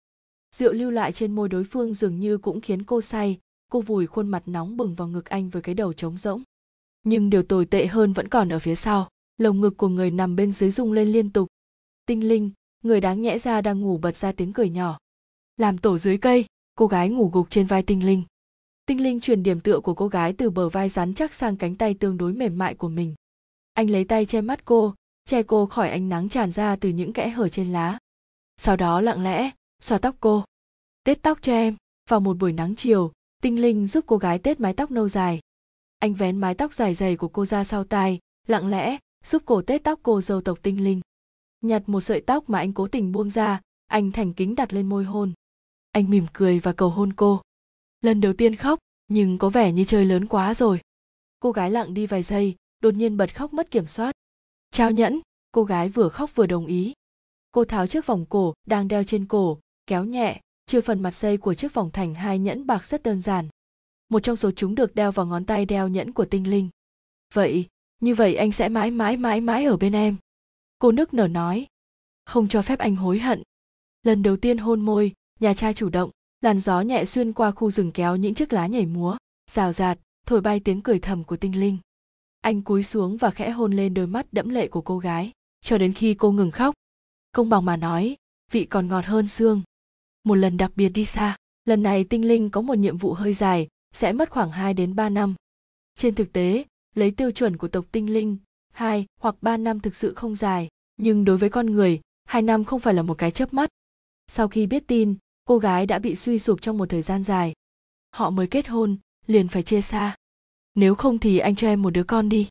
Rượu 0.57 0.73
lưu 0.73 0.91
lại 0.91 1.13
trên 1.13 1.35
môi 1.35 1.49
đối 1.49 1.65
phương 1.65 1.95
dường 1.95 2.21
như 2.21 2.39
cũng 2.39 2.61
khiến 2.61 2.83
cô 2.83 3.01
say, 3.01 3.39
cô 3.71 3.81
vùi 3.81 4.07
khuôn 4.07 4.29
mặt 4.29 4.43
nóng 4.47 4.77
bừng 4.77 4.95
vào 4.95 5.09
ngực 5.09 5.25
anh 5.25 5.49
với 5.49 5.63
cái 5.63 5.75
đầu 5.75 5.93
trống 5.93 6.17
rỗng. 6.17 6.43
Nhưng 7.09 7.31
điều 7.31 7.43
tồi 7.43 7.67
tệ 7.67 7.87
hơn 7.87 8.13
vẫn 8.13 8.29
còn 8.29 8.49
ở 8.49 8.59
phía 8.59 8.75
sau, 8.75 9.09
lồng 9.39 9.61
ngực 9.61 9.77
của 9.77 9.89
người 9.89 10.11
nằm 10.11 10.37
bên 10.37 10.53
dưới 10.53 10.71
rung 10.71 10.93
lên 10.93 11.09
liên 11.09 11.31
tục. 11.31 11.49
Tinh 12.07 12.29
linh, 12.29 12.51
người 12.83 13.01
đáng 13.01 13.23
nhẽ 13.23 13.39
ra 13.39 13.61
đang 13.61 13.81
ngủ 13.81 13.99
bật 13.99 14.17
ra 14.17 14.33
tiếng 14.33 14.53
cười 14.53 14.71
nhỏ. 14.71 14.99
Làm 15.57 15.79
tổ 15.79 15.99
dưới 15.99 16.19
cây, 16.19 16.47
cô 16.75 16.87
gái 16.87 17.09
ngủ 17.09 17.31
gục 17.33 17.51
trên 17.51 17.67
vai 17.67 17.83
tinh 17.83 18.07
linh. 18.07 18.23
Tinh 18.87 19.03
linh 19.03 19.21
truyền 19.21 19.43
điểm 19.43 19.61
tựa 19.61 19.81
của 19.81 19.95
cô 19.95 20.09
gái 20.09 20.33
từ 20.33 20.51
bờ 20.51 20.69
vai 20.69 20.89
rắn 20.89 21.15
chắc 21.15 21.35
sang 21.35 21.57
cánh 21.57 21.75
tay 21.75 21.95
tương 21.95 22.17
đối 22.17 22.33
mềm 22.33 22.59
mại 22.59 22.75
của 22.75 22.89
mình. 22.89 23.15
Anh 23.73 23.91
lấy 23.91 24.05
tay 24.05 24.27
che 24.27 24.41
mắt 24.41 24.65
cô, 24.65 24.95
che 25.25 25.43
cô 25.43 25.67
khỏi 25.67 25.91
ánh 25.91 26.09
nắng 26.09 26.29
tràn 26.29 26.53
ra 26.53 26.77
từ 26.77 26.89
những 26.89 27.13
kẽ 27.13 27.29
hở 27.29 27.49
trên 27.49 27.73
lá. 27.73 27.99
Sau 28.57 28.77
đó 28.77 29.01
lặng 29.01 29.23
lẽ, 29.23 29.51
xoa 29.83 29.99
tóc 29.99 30.17
cô. 30.21 30.45
Tết 31.05 31.23
tóc 31.23 31.39
cho 31.43 31.53
em, 31.53 31.77
vào 32.09 32.21
một 32.21 32.37
buổi 32.37 32.53
nắng 32.53 32.75
chiều, 32.75 33.13
tinh 33.43 33.61
linh 33.61 33.87
giúp 33.87 34.05
cô 34.07 34.17
gái 34.17 34.39
tết 34.39 34.61
mái 34.61 34.73
tóc 34.73 34.91
nâu 34.91 35.09
dài. 35.09 35.41
Anh 35.99 36.15
vén 36.15 36.39
mái 36.39 36.55
tóc 36.55 36.75
dài 36.75 36.95
dày 36.95 37.17
của 37.17 37.29
cô 37.29 37.45
ra 37.45 37.65
sau 37.65 37.85
tai, 37.85 38.19
lặng 38.47 38.69
lẽ, 38.69 38.99
giúp 39.25 39.43
cổ 39.47 39.63
tết 39.63 39.85
tóc 39.85 40.01
cô 40.03 40.21
dâu 40.21 40.41
tộc 40.41 40.59
tinh 40.63 40.85
linh. 40.85 41.01
Nhặt 41.61 41.83
một 41.87 42.01
sợi 42.01 42.21
tóc 42.21 42.51
mà 42.51 42.59
anh 42.59 42.73
cố 42.73 42.89
tình 42.89 43.13
buông 43.13 43.31
ra, 43.31 43.61
anh 43.87 44.13
thành 44.13 44.33
kính 44.33 44.55
đặt 44.55 44.73
lên 44.73 44.89
môi 44.89 45.05
hôn. 45.05 45.33
Anh 45.93 46.11
mỉm 46.11 46.27
cười 46.33 46.59
và 46.59 46.73
cầu 46.73 46.91
hôn 46.91 47.13
cô. 47.13 47.41
Lần 48.01 48.21
đầu 48.21 48.33
tiên 48.33 48.57
khóc, 48.57 48.79
nhưng 49.09 49.39
có 49.39 49.49
vẻ 49.49 49.73
như 49.73 49.85
chơi 49.85 50.05
lớn 50.05 50.27
quá 50.27 50.55
rồi. 50.55 50.81
Cô 51.41 51.53
gái 51.53 51.71
lặng 51.71 51.95
đi 51.95 52.07
vài 52.07 52.23
giây, 52.23 52.55
đột 52.81 52.95
nhiên 52.95 53.17
bật 53.17 53.35
khóc 53.35 53.53
mất 53.53 53.71
kiểm 53.71 53.87
soát. 53.87 54.13
Trao 54.71 54.91
nhẫn, 54.91 55.21
cô 55.53 55.65
gái 55.65 55.89
vừa 55.89 56.09
khóc 56.09 56.31
vừa 56.35 56.47
đồng 56.47 56.67
ý. 56.67 56.93
Cô 57.53 57.65
tháo 57.65 57.87
chiếc 57.87 58.07
vòng 58.07 58.27
cổ 58.29 58.55
đang 58.67 58.89
đeo 58.89 59.05
trên 59.05 59.27
cổ, 59.27 59.59
kéo 59.87 60.05
nhẹ, 60.05 60.41
chưa 60.67 60.81
phần 60.81 61.03
mặt 61.03 61.15
dây 61.15 61.37
của 61.37 61.55
chiếc 61.55 61.75
vòng 61.75 61.91
thành 61.93 62.15
hai 62.15 62.39
nhẫn 62.39 62.67
bạc 62.67 62.87
rất 62.87 63.03
đơn 63.03 63.21
giản. 63.21 63.49
Một 64.09 64.21
trong 64.21 64.37
số 64.37 64.51
chúng 64.51 64.75
được 64.75 64.95
đeo 64.95 65.13
vào 65.13 65.27
ngón 65.27 65.45
tay 65.45 65.67
đeo 65.67 65.89
nhẫn 65.89 66.13
của 66.13 66.25
tinh 66.25 66.51
linh. 66.51 66.69
Vậy, 67.33 67.67
như 68.01 68.15
vậy 68.15 68.35
anh 68.35 68.53
sẽ 68.53 68.69
mãi 68.69 68.91
mãi 68.91 69.17
mãi 69.17 69.41
mãi 69.41 69.65
ở 69.65 69.77
bên 69.77 69.93
em. 69.93 70.17
Cô 70.79 70.93
nức 70.93 71.15
nở 71.15 71.29
nói. 71.29 71.67
Không 72.25 72.49
cho 72.49 72.63
phép 72.63 72.79
anh 72.79 72.97
hối 72.97 73.19
hận. 73.19 73.43
Lần 74.03 74.23
đầu 74.23 74.37
tiên 74.37 74.59
hôn 74.59 74.81
môi, 74.81 75.13
nhà 75.41 75.55
trai 75.55 75.75
chủ 75.75 75.89
động, 75.89 76.11
làn 76.41 76.61
gió 76.61 76.81
nhẹ 76.81 77.05
xuyên 77.05 77.33
qua 77.33 77.51
khu 77.51 77.71
rừng 77.71 77.93
kéo 77.93 78.17
những 78.17 78.35
chiếc 78.35 78.53
lá 78.53 78.67
nhảy 78.67 78.87
múa, 78.87 79.17
rào 79.51 79.73
rạt, 79.73 79.99
thổi 80.27 80.41
bay 80.41 80.61
tiếng 80.61 80.83
cười 80.83 80.99
thầm 80.99 81.25
của 81.25 81.37
tinh 81.37 81.61
linh. 81.61 81.79
Anh 82.41 82.63
cúi 82.63 82.83
xuống 82.83 83.17
và 83.17 83.31
khẽ 83.31 83.51
hôn 83.51 83.73
lên 83.73 83.95
đôi 83.95 84.07
mắt 84.07 84.27
đẫm 84.33 84.49
lệ 84.49 84.69
của 84.69 84.81
cô 84.81 84.99
gái, 84.99 85.33
cho 85.61 85.79
đến 85.79 85.93
khi 85.93 86.15
cô 86.15 86.33
ngừng 86.33 86.51
khóc. 86.51 86.75
Công 87.33 87.49
bằng 87.49 87.65
mà 87.65 87.77
nói, 87.77 88.17
vị 88.53 88.65
còn 88.65 88.89
ngọt 88.89 89.05
hơn 89.05 89.29
xương. 89.29 89.63
Một 90.25 90.35
lần 90.35 90.57
đặc 90.57 90.73
biệt 90.77 90.89
đi 90.89 91.05
xa, 91.05 91.37
lần 91.65 91.83
này 91.83 92.05
tinh 92.05 92.29
linh 92.29 92.51
có 92.51 92.61
một 92.61 92.75
nhiệm 92.75 92.97
vụ 92.97 93.13
hơi 93.13 93.35
dài, 93.35 93.69
sẽ 93.97 94.13
mất 94.13 94.31
khoảng 94.31 94.51
2 94.51 94.75
đến 94.75 94.95
3 94.95 95.09
năm. 95.09 95.35
Trên 95.95 96.15
thực 96.15 96.33
tế, 96.33 96.65
lấy 96.95 97.11
tiêu 97.11 97.31
chuẩn 97.31 97.57
của 97.57 97.69
tộc 97.69 97.85
tinh 97.93 98.15
linh, 98.15 98.37
2 98.73 99.07
hoặc 99.21 99.35
3 99.41 99.57
năm 99.57 99.81
thực 99.81 99.97
sự 99.97 100.15
không 100.15 100.37
dài, 100.37 100.69
nhưng 100.97 101.25
đối 101.25 101.37
với 101.37 101.51
con 101.51 101.67
người, 101.67 102.01
2 102.25 102.43
năm 102.43 102.65
không 102.65 102.81
phải 102.81 102.95
là 102.95 103.03
một 103.03 103.15
cái 103.19 103.31
chớp 103.31 103.55
mắt. 103.55 103.69
Sau 104.27 104.49
khi 104.49 104.67
biết 104.67 104.87
tin, 104.87 105.15
cô 105.45 105.59
gái 105.59 105.87
đã 105.87 105.99
bị 105.99 106.15
suy 106.15 106.39
sụp 106.39 106.63
trong 106.63 106.79
một 106.79 106.91
thời 106.91 107.03
gian 107.03 107.25
dài. 107.25 107.53
Họ 108.11 108.31
mới 108.31 108.47
kết 108.47 108.69
hôn, 108.69 108.97
liền 109.27 109.49
phải 109.49 109.63
chia 109.63 109.81
xa. 109.81 110.17
Nếu 110.75 110.95
không 110.95 111.19
thì 111.19 111.39
anh 111.39 111.55
cho 111.55 111.69
em 111.69 111.83
một 111.83 111.91
đứa 111.91 112.05
con 112.05 112.29
đi. 112.29 112.49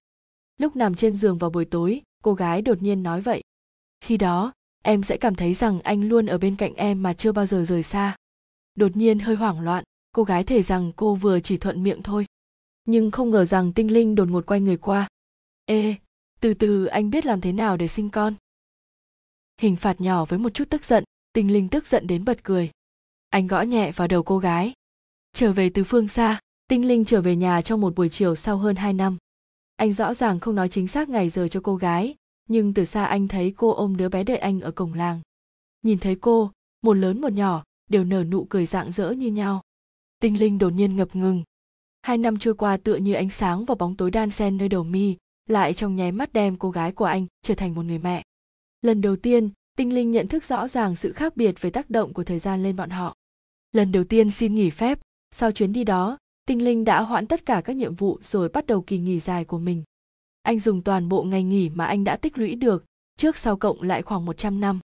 Lúc 0.58 0.76
nằm 0.76 0.96
trên 0.96 1.16
giường 1.16 1.38
vào 1.38 1.50
buổi 1.50 1.66
tối, 1.66 2.02
cô 2.24 2.34
gái 2.34 2.62
đột 2.62 2.82
nhiên 2.82 3.04
nói 3.04 3.22
vậy. 3.22 3.42
Khi 4.02 4.18
đó, 4.18 4.54
em 4.84 5.04
sẽ 5.04 5.18
cảm 5.18 5.36
thấy 5.36 5.54
rằng 5.54 5.82
anh 5.82 6.10
luôn 6.10 6.26
ở 6.26 6.38
bên 6.38 6.56
cạnh 6.56 6.74
em 6.74 7.04
mà 7.04 7.14
chưa 7.14 7.32
bao 7.32 7.46
giờ 7.46 7.64
rời 7.68 7.84
xa. 7.84 8.16
Đột 8.76 8.96
nhiên 8.96 9.20
hơi 9.20 9.36
hoảng 9.36 9.60
loạn, 9.60 9.84
cô 10.16 10.24
gái 10.24 10.44
thề 10.44 10.62
rằng 10.62 10.92
cô 10.96 11.16
vừa 11.16 11.40
chỉ 11.40 11.58
thuận 11.58 11.84
miệng 11.84 12.02
thôi. 12.04 12.26
Nhưng 12.86 13.12
không 13.12 13.32
ngờ 13.32 13.46
rằng 13.46 13.74
tinh 13.74 13.94
linh 13.94 14.16
đột 14.16 14.30
ngột 14.30 14.46
quay 14.46 14.60
người 14.62 14.78
qua. 14.78 15.08
Ê, 15.66 15.96
từ 16.40 16.54
từ 16.54 16.86
anh 16.86 17.10
biết 17.10 17.26
làm 17.26 17.42
thế 17.42 17.52
nào 17.52 17.78
để 17.78 17.88
sinh 17.88 18.10
con. 18.10 18.34
Hình 19.62 19.76
phạt 19.76 20.02
nhỏ 20.02 20.26
với 20.26 20.40
một 20.40 20.54
chút 20.54 20.70
tức 20.70 20.86
giận, 20.86 21.04
tinh 21.36 21.54
linh 21.54 21.70
tức 21.70 21.88
giận 21.88 22.08
đến 22.08 22.26
bật 22.26 22.44
cười 22.44 22.72
anh 23.30 23.48
gõ 23.48 23.62
nhẹ 23.62 23.92
vào 23.92 24.08
đầu 24.08 24.24
cô 24.24 24.38
gái 24.38 24.74
trở 25.34 25.54
về 25.54 25.70
từ 25.70 25.84
phương 25.84 26.08
xa 26.08 26.40
tinh 26.68 26.88
linh 26.88 27.06
trở 27.06 27.22
về 27.22 27.36
nhà 27.36 27.62
trong 27.62 27.82
một 27.82 27.96
buổi 27.96 28.10
chiều 28.10 28.36
sau 28.36 28.58
hơn 28.58 28.76
hai 28.76 28.94
năm 28.94 29.18
anh 29.76 29.94
rõ 29.94 30.14
ràng 30.14 30.40
không 30.40 30.56
nói 30.56 30.70
chính 30.70 30.88
xác 30.88 31.10
ngày 31.10 31.30
giờ 31.30 31.48
cho 31.48 31.60
cô 31.64 31.76
gái 31.76 32.16
nhưng 32.50 32.74
từ 32.74 32.86
xa 32.86 33.06
anh 33.06 33.28
thấy 33.28 33.54
cô 33.58 33.74
ôm 33.74 33.98
đứa 33.98 34.10
bé 34.10 34.24
đợi 34.24 34.38
anh 34.38 34.62
ở 34.62 34.72
cổng 34.72 34.94
làng 34.94 35.22
nhìn 35.82 36.00
thấy 36.00 36.16
cô 36.16 36.52
một 36.82 36.94
lớn 36.94 37.22
một 37.22 37.34
nhỏ 37.34 37.64
đều 37.90 38.04
nở 38.04 38.24
nụ 38.24 38.46
cười 38.50 38.66
rạng 38.66 38.92
rỡ 38.92 39.12
như 39.12 39.28
nhau 39.28 39.62
tinh 40.26 40.40
linh 40.40 40.58
đột 40.58 40.70
nhiên 40.70 40.96
ngập 40.96 41.16
ngừng. 41.16 41.44
Hai 42.02 42.18
năm 42.18 42.38
trôi 42.38 42.56
qua 42.56 42.78
tựa 42.78 42.96
như 42.96 43.14
ánh 43.14 43.30
sáng 43.30 43.66
và 43.66 43.76
bóng 43.76 43.96
tối 43.96 44.12
đan 44.12 44.30
xen 44.30 44.58
nơi 44.58 44.70
đầu 44.70 44.84
mi, 44.84 45.16
lại 45.50 45.74
trong 45.74 45.96
nháy 45.96 46.12
mắt 46.12 46.34
đem 46.34 46.56
cô 46.58 46.72
gái 46.72 46.92
của 46.92 47.06
anh 47.06 47.26
trở 47.42 47.56
thành 47.56 47.76
một 47.76 47.86
người 47.86 47.98
mẹ. 47.98 48.24
Lần 48.82 49.02
đầu 49.02 49.16
tiên, 49.16 49.50
tinh 49.78 49.94
linh 49.94 50.12
nhận 50.12 50.28
thức 50.28 50.44
rõ 50.44 50.68
ràng 50.68 50.96
sự 50.96 51.12
khác 51.12 51.38
biệt 51.38 51.62
về 51.62 51.70
tác 51.70 51.90
động 51.90 52.14
của 52.14 52.24
thời 52.24 52.40
gian 52.40 52.64
lên 52.64 52.76
bọn 52.76 52.90
họ. 52.90 53.16
Lần 53.72 53.92
đầu 53.92 54.04
tiên 54.04 54.32
xin 54.32 54.56
nghỉ 54.56 54.70
phép, 54.70 55.00
sau 55.32 55.52
chuyến 55.52 55.74
đi 55.74 55.84
đó, 55.84 56.18
tinh 56.48 56.64
linh 56.64 56.86
đã 56.86 57.02
hoãn 57.02 57.28
tất 57.28 57.46
cả 57.46 57.62
các 57.66 57.76
nhiệm 57.76 57.96
vụ 57.96 58.20
rồi 58.22 58.50
bắt 58.50 58.66
đầu 58.66 58.82
kỳ 58.82 58.98
nghỉ 58.98 59.20
dài 59.20 59.46
của 59.46 59.60
mình. 59.60 59.84
Anh 60.42 60.60
dùng 60.60 60.82
toàn 60.82 61.10
bộ 61.10 61.24
ngày 61.24 61.44
nghỉ 61.44 61.70
mà 61.70 61.86
anh 61.86 62.04
đã 62.04 62.18
tích 62.18 62.38
lũy 62.38 62.56
được, 62.56 62.86
trước 63.18 63.38
sau 63.38 63.58
cộng 63.58 63.82
lại 63.82 64.02
khoảng 64.02 64.26
100 64.26 64.60
năm. 64.60 64.80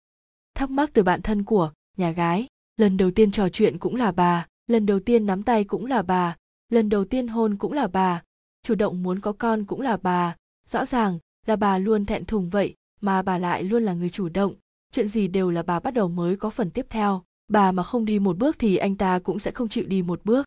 Thắc 0.53 0.69
mắc 0.69 0.89
từ 0.93 1.03
bạn 1.03 1.21
thân 1.21 1.43
của, 1.43 1.71
nhà 1.97 2.11
gái, 2.11 2.47
lần 2.77 2.97
đầu 2.97 3.11
tiên 3.11 3.31
trò 3.31 3.49
chuyện 3.49 3.77
cũng 3.77 3.95
là 3.95 4.11
bà 4.11 4.45
lần 4.69 4.85
đầu 4.85 4.99
tiên 4.99 5.25
nắm 5.25 5.43
tay 5.43 5.63
cũng 5.63 5.85
là 5.85 6.01
bà, 6.01 6.35
lần 6.69 6.89
đầu 6.89 7.05
tiên 7.05 7.27
hôn 7.27 7.55
cũng 7.55 7.73
là 7.73 7.87
bà, 7.87 8.23
chủ 8.63 8.75
động 8.75 9.03
muốn 9.03 9.19
có 9.19 9.31
con 9.33 9.65
cũng 9.65 9.81
là 9.81 9.97
bà. 9.97 10.35
Rõ 10.67 10.85
ràng 10.85 11.19
là 11.45 11.55
bà 11.55 11.77
luôn 11.77 12.05
thẹn 12.05 12.25
thùng 12.25 12.49
vậy, 12.49 12.75
mà 13.01 13.21
bà 13.21 13.37
lại 13.37 13.63
luôn 13.63 13.83
là 13.83 13.93
người 13.93 14.09
chủ 14.09 14.29
động. 14.29 14.55
Chuyện 14.91 15.07
gì 15.07 15.27
đều 15.27 15.51
là 15.51 15.63
bà 15.63 15.79
bắt 15.79 15.93
đầu 15.93 16.07
mới 16.07 16.35
có 16.35 16.49
phần 16.49 16.69
tiếp 16.71 16.85
theo. 16.89 17.23
Bà 17.47 17.71
mà 17.71 17.83
không 17.83 18.05
đi 18.05 18.19
một 18.19 18.37
bước 18.37 18.55
thì 18.59 18.77
anh 18.77 18.95
ta 18.95 19.19
cũng 19.19 19.39
sẽ 19.39 19.51
không 19.51 19.69
chịu 19.69 19.85
đi 19.85 20.01
một 20.01 20.21
bước. 20.23 20.45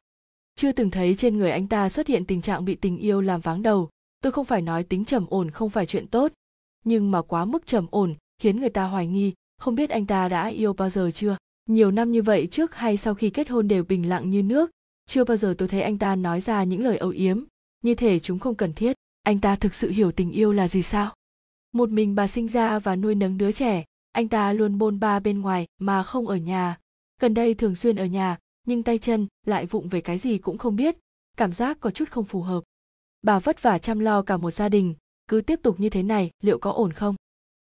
Chưa 0.54 0.72
từng 0.72 0.90
thấy 0.90 1.14
trên 1.14 1.38
người 1.38 1.50
anh 1.50 1.68
ta 1.68 1.88
xuất 1.88 2.06
hiện 2.06 2.24
tình 2.24 2.42
trạng 2.42 2.64
bị 2.64 2.74
tình 2.74 2.98
yêu 2.98 3.20
làm 3.20 3.40
váng 3.40 3.62
đầu. 3.62 3.88
Tôi 4.22 4.32
không 4.32 4.44
phải 4.44 4.62
nói 4.62 4.84
tính 4.84 5.04
trầm 5.04 5.26
ổn 5.30 5.50
không 5.50 5.70
phải 5.70 5.86
chuyện 5.86 6.06
tốt, 6.06 6.32
nhưng 6.84 7.10
mà 7.10 7.22
quá 7.22 7.44
mức 7.44 7.66
trầm 7.66 7.86
ổn 7.90 8.14
khiến 8.38 8.60
người 8.60 8.70
ta 8.70 8.84
hoài 8.84 9.06
nghi, 9.06 9.32
không 9.58 9.74
biết 9.74 9.90
anh 9.90 10.06
ta 10.06 10.28
đã 10.28 10.46
yêu 10.46 10.72
bao 10.72 10.90
giờ 10.90 11.10
chưa? 11.14 11.36
Nhiều 11.74 11.90
năm 11.90 12.12
như 12.12 12.22
vậy 12.22 12.48
trước 12.50 12.74
hay 12.74 12.96
sau 12.96 13.14
khi 13.14 13.30
kết 13.30 13.48
hôn 13.48 13.68
đều 13.68 13.84
bình 13.84 14.08
lặng 14.08 14.30
như 14.30 14.42
nước, 14.42 14.70
chưa 15.06 15.24
bao 15.24 15.36
giờ 15.36 15.54
tôi 15.58 15.68
thấy 15.68 15.82
anh 15.82 15.98
ta 15.98 16.16
nói 16.16 16.40
ra 16.40 16.64
những 16.64 16.84
lời 16.84 16.96
âu 16.96 17.10
yếm. 17.10 17.44
Như 17.82 17.94
thể 17.94 18.18
chúng 18.18 18.38
không 18.38 18.54
cần 18.54 18.72
thiết. 18.72 18.96
Anh 19.22 19.40
ta 19.40 19.56
thực 19.56 19.74
sự 19.74 19.90
hiểu 19.90 20.12
tình 20.12 20.30
yêu 20.30 20.52
là 20.52 20.68
gì 20.68 20.82
sao? 20.82 21.14
Một 21.72 21.88
mình 21.90 22.14
bà 22.14 22.26
sinh 22.26 22.48
ra 22.48 22.78
và 22.78 22.96
nuôi 22.96 23.14
nấng 23.14 23.38
đứa 23.38 23.52
trẻ, 23.52 23.84
anh 24.12 24.28
ta 24.28 24.52
luôn 24.52 24.78
bôn 24.78 25.00
ba 25.00 25.20
bên 25.20 25.40
ngoài 25.40 25.66
mà 25.78 26.02
không 26.02 26.28
ở 26.28 26.36
nhà. 26.36 26.78
Gần 27.20 27.34
đây 27.34 27.54
thường 27.54 27.74
xuyên 27.74 27.96
ở 27.96 28.04
nhà, 28.04 28.38
nhưng 28.66 28.82
tay 28.82 28.98
chân 28.98 29.26
lại 29.46 29.66
vụng 29.66 29.88
về 29.88 30.00
cái 30.00 30.18
gì 30.18 30.38
cũng 30.38 30.58
không 30.58 30.76
biết, 30.76 30.96
cảm 31.36 31.52
giác 31.52 31.80
có 31.80 31.90
chút 31.90 32.10
không 32.10 32.24
phù 32.24 32.42
hợp. 32.42 32.64
Bà 33.22 33.38
vất 33.38 33.62
vả 33.62 33.78
chăm 33.78 33.98
lo 33.98 34.22
cả 34.22 34.36
một 34.36 34.50
gia 34.50 34.68
đình, 34.68 34.94
cứ 35.28 35.40
tiếp 35.40 35.60
tục 35.62 35.80
như 35.80 35.90
thế 35.90 36.02
này 36.02 36.30
liệu 36.42 36.58
có 36.58 36.70
ổn 36.72 36.92
không? 36.92 37.14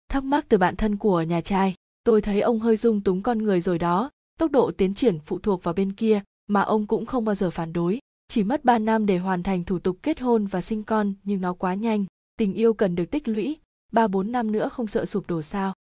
Thắc 0.10 0.24
mắc 0.24 0.46
từ 0.50 0.58
bạn 0.58 0.76
thân 0.76 0.98
của 0.98 1.22
nhà 1.22 1.42
trai 1.42 1.76
tôi 2.06 2.22
thấy 2.22 2.42
ông 2.42 2.60
hơi 2.60 2.78
dung 2.78 3.02
túng 3.02 3.22
con 3.22 3.38
người 3.38 3.62
rồi 3.62 3.80
đó, 3.80 4.12
tốc 4.40 4.52
độ 4.52 4.72
tiến 4.72 4.94
triển 4.94 5.20
phụ 5.20 5.40
thuộc 5.40 5.64
vào 5.64 5.74
bên 5.74 5.92
kia 5.92 6.22
mà 6.48 6.62
ông 6.62 6.88
cũng 6.88 7.06
không 7.06 7.26
bao 7.26 7.36
giờ 7.36 7.50
phản 7.50 7.74
đối. 7.74 8.00
Chỉ 8.28 8.44
mất 8.44 8.66
3 8.66 8.78
năm 8.78 9.06
để 9.06 9.18
hoàn 9.18 9.44
thành 9.44 9.64
thủ 9.64 9.80
tục 9.80 9.98
kết 10.04 10.20
hôn 10.20 10.46
và 10.46 10.62
sinh 10.62 10.84
con, 10.84 11.14
nhưng 11.24 11.42
nó 11.42 11.54
quá 11.54 11.74
nhanh, 11.74 12.06
tình 12.38 12.54
yêu 12.54 12.74
cần 12.74 12.96
được 12.96 13.12
tích 13.12 13.28
lũy. 13.28 13.58
Ba 13.92 14.08
bốn 14.08 14.32
năm 14.32 14.52
nữa 14.52 14.70
không 14.70 14.88
sợ 14.88 15.06
sụp 15.06 15.28
đổ 15.28 15.42
sao? 15.42 15.74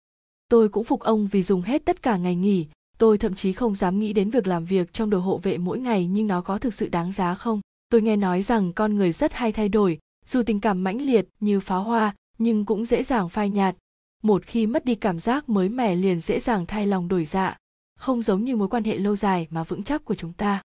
Tôi 0.49 0.69
cũng 0.69 0.85
phục 0.85 1.01
ông 1.01 1.27
vì 1.27 1.43
dùng 1.43 1.63
hết 1.63 1.85
tất 1.85 2.03
cả 2.03 2.17
ngày 2.17 2.37
nghỉ. 2.37 2.67
Tôi 2.99 3.19
thậm 3.19 3.35
chí 3.35 3.53
không 3.53 3.75
dám 3.75 3.99
nghĩ 3.99 4.13
đến 4.13 4.31
việc 4.31 4.47
làm 4.47 4.65
việc 4.65 4.93
trong 4.93 5.11
đội 5.11 5.21
hộ 5.21 5.39
vệ 5.39 5.59
mỗi 5.59 5.79
ngày 5.79 6.07
nhưng 6.07 6.27
nó 6.27 6.41
có 6.41 6.59
thực 6.59 6.75
sự 6.75 6.89
đáng 6.89 7.13
giá 7.13 7.35
không? 7.35 7.61
Tôi 7.89 8.03
nghe 8.03 8.17
nói 8.17 8.43
rằng 8.43 8.73
con 8.73 8.97
người 8.97 9.13
rất 9.13 9.33
hay 9.33 9.53
thay 9.53 9.69
đổi, 9.69 9.99
dù 10.27 10.43
tình 10.43 10.61
cảm 10.61 10.85
mãnh 10.85 11.01
liệt 11.01 11.29
như 11.41 11.61
pháo 11.61 11.83
hoa 11.83 12.15
nhưng 12.39 12.65
cũng 12.65 12.85
dễ 12.85 13.03
dàng 13.03 13.29
phai 13.29 13.51
nhạt 13.51 13.77
một 14.23 14.47
khi 14.47 14.67
mất 14.67 14.85
đi 14.85 14.95
cảm 14.95 15.19
giác 15.19 15.49
mới 15.49 15.69
mẻ 15.69 15.95
liền 15.95 16.21
dễ 16.21 16.41
dàng 16.41 16.67
thay 16.67 16.87
lòng 16.87 17.09
đổi 17.09 17.25
dạ 17.25 17.57
không 18.03 18.23
giống 18.23 18.45
như 18.45 18.57
mối 18.57 18.69
quan 18.69 18.85
hệ 18.85 18.97
lâu 18.97 19.17
dài 19.17 19.47
mà 19.51 19.65
vững 19.65 19.83
chắc 19.83 20.05
của 20.05 20.15
chúng 20.15 20.33
ta. 20.33 20.63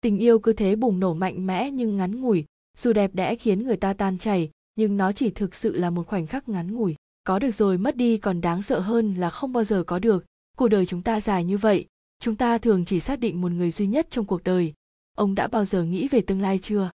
Tình 0.00 0.18
yêu 0.18 0.38
cứ 0.38 0.52
thế 0.52 0.76
bùng 0.76 1.00
nổ 1.00 1.14
mạnh 1.14 1.46
mẽ 1.46 1.70
nhưng 1.70 1.96
ngắn 1.96 2.20
ngủi, 2.20 2.44
dù 2.78 2.92
đẹp 2.92 3.14
đẽ 3.14 3.36
khiến 3.36 3.62
người 3.62 3.76
ta 3.76 3.92
tan 3.92 4.18
chảy, 4.18 4.50
nhưng 4.76 4.96
nó 4.96 5.12
chỉ 5.12 5.30
thực 5.30 5.54
sự 5.54 5.76
là 5.76 5.90
một 5.90 6.06
khoảnh 6.06 6.26
khắc 6.26 6.48
ngắn 6.48 6.74
ngủi. 6.74 6.94
Có 7.24 7.38
được 7.38 7.50
rồi 7.50 7.78
mất 7.78 7.96
đi 7.96 8.16
còn 8.16 8.40
đáng 8.40 8.62
sợ 8.62 8.80
hơn 8.80 9.14
là 9.14 9.30
không 9.30 9.52
bao 9.52 9.64
giờ 9.64 9.84
có 9.84 9.98
được. 9.98 10.24
Cuộc 10.56 10.68
đời 10.68 10.86
chúng 10.86 11.02
ta 11.02 11.20
dài 11.20 11.44
như 11.44 11.58
vậy, 11.58 11.86
chúng 12.20 12.36
ta 12.36 12.58
thường 12.58 12.84
chỉ 12.84 13.00
xác 13.00 13.20
định 13.20 13.40
một 13.40 13.52
người 13.52 13.70
duy 13.70 13.86
nhất 13.86 14.06
trong 14.10 14.24
cuộc 14.24 14.44
đời. 14.44 14.72
Ông 15.16 15.34
đã 15.34 15.46
bao 15.46 15.64
giờ 15.64 15.84
nghĩ 15.84 16.08
về 16.08 16.20
tương 16.20 16.40
lai 16.40 16.58
chưa? 16.58 16.90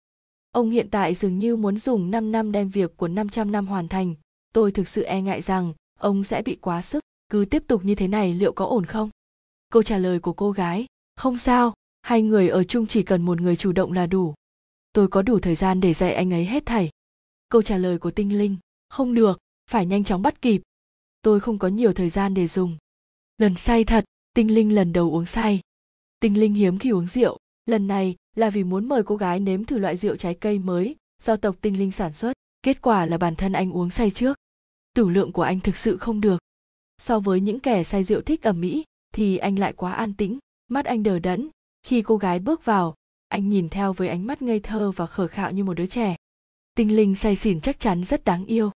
Ông 0.51 0.69
hiện 0.69 0.89
tại 0.89 1.13
dường 1.13 1.39
như 1.39 1.55
muốn 1.55 1.77
dùng 1.77 2.11
5 2.11 2.31
năm 2.31 2.51
đem 2.51 2.69
việc 2.69 2.97
của 2.97 3.07
500 3.07 3.51
năm 3.51 3.67
hoàn 3.67 3.87
thành. 3.87 4.15
Tôi 4.53 4.71
thực 4.71 4.87
sự 4.87 5.03
e 5.03 5.21
ngại 5.21 5.41
rằng 5.41 5.73
ông 5.97 6.23
sẽ 6.23 6.41
bị 6.41 6.55
quá 6.55 6.81
sức. 6.81 7.03
Cứ 7.29 7.45
tiếp 7.45 7.63
tục 7.67 7.85
như 7.85 7.95
thế 7.95 8.07
này 8.07 8.33
liệu 8.33 8.51
có 8.51 8.65
ổn 8.65 8.85
không? 8.85 9.09
Câu 9.69 9.83
trả 9.83 9.97
lời 9.97 10.19
của 10.19 10.33
cô 10.33 10.51
gái, 10.51 10.85
không 11.15 11.37
sao, 11.37 11.73
hai 12.01 12.21
người 12.21 12.49
ở 12.49 12.63
chung 12.63 12.87
chỉ 12.87 13.03
cần 13.03 13.21
một 13.21 13.41
người 13.41 13.55
chủ 13.55 13.71
động 13.71 13.91
là 13.91 14.05
đủ. 14.05 14.33
Tôi 14.93 15.07
có 15.07 15.21
đủ 15.21 15.39
thời 15.39 15.55
gian 15.55 15.79
để 15.81 15.93
dạy 15.93 16.13
anh 16.13 16.33
ấy 16.33 16.45
hết 16.45 16.65
thảy. 16.65 16.89
Câu 17.49 17.61
trả 17.61 17.77
lời 17.77 17.97
của 17.97 18.11
tinh 18.11 18.37
linh, 18.37 18.57
không 18.89 19.13
được, 19.13 19.39
phải 19.69 19.85
nhanh 19.85 20.03
chóng 20.03 20.21
bắt 20.21 20.41
kịp. 20.41 20.61
Tôi 21.21 21.39
không 21.39 21.57
có 21.57 21.67
nhiều 21.67 21.93
thời 21.93 22.09
gian 22.09 22.33
để 22.33 22.47
dùng. 22.47 22.77
Lần 23.37 23.55
say 23.55 23.83
thật, 23.83 24.05
tinh 24.33 24.55
linh 24.55 24.75
lần 24.75 24.93
đầu 24.93 25.11
uống 25.15 25.25
say. 25.25 25.59
Tinh 26.19 26.39
linh 26.39 26.53
hiếm 26.53 26.79
khi 26.79 26.89
uống 26.89 27.07
rượu. 27.07 27.37
Lần 27.65 27.87
này 27.87 28.15
là 28.35 28.49
vì 28.49 28.63
muốn 28.63 28.87
mời 28.87 29.03
cô 29.03 29.15
gái 29.15 29.39
nếm 29.39 29.65
thử 29.65 29.77
loại 29.77 29.97
rượu 29.97 30.15
trái 30.15 30.33
cây 30.33 30.59
mới 30.59 30.95
do 31.21 31.35
tộc 31.35 31.55
tinh 31.61 31.79
linh 31.79 31.91
sản 31.91 32.13
xuất. 32.13 32.33
Kết 32.63 32.81
quả 32.81 33.05
là 33.05 33.17
bản 33.17 33.35
thân 33.35 33.53
anh 33.53 33.71
uống 33.71 33.89
say 33.89 34.11
trước 34.11 34.36
tử 34.97 35.09
lượng 35.09 35.31
của 35.31 35.41
anh 35.41 35.59
thực 35.59 35.77
sự 35.77 35.97
không 35.97 36.21
được. 36.21 36.37
So 36.97 37.19
với 37.19 37.41
những 37.41 37.59
kẻ 37.59 37.83
say 37.83 38.03
rượu 38.03 38.21
thích 38.21 38.43
ẩm 38.43 38.61
mỹ 38.61 38.83
thì 39.13 39.37
anh 39.37 39.59
lại 39.59 39.73
quá 39.73 39.93
an 39.93 40.13
tĩnh, 40.13 40.37
mắt 40.67 40.85
anh 40.85 41.03
đờ 41.03 41.19
đẫn. 41.19 41.49
Khi 41.83 42.01
cô 42.01 42.17
gái 42.17 42.39
bước 42.39 42.65
vào, 42.65 42.95
anh 43.27 43.49
nhìn 43.49 43.69
theo 43.69 43.93
với 43.93 44.07
ánh 44.07 44.27
mắt 44.27 44.41
ngây 44.41 44.59
thơ 44.59 44.91
và 44.91 45.05
khờ 45.05 45.27
khạo 45.27 45.51
như 45.51 45.63
một 45.63 45.73
đứa 45.73 45.85
trẻ. 45.85 46.15
Tinh 46.75 46.95
linh 46.95 47.15
say 47.15 47.35
xỉn 47.35 47.61
chắc 47.61 47.79
chắn 47.79 48.03
rất 48.03 48.23
đáng 48.23 48.45
yêu. 48.45 48.71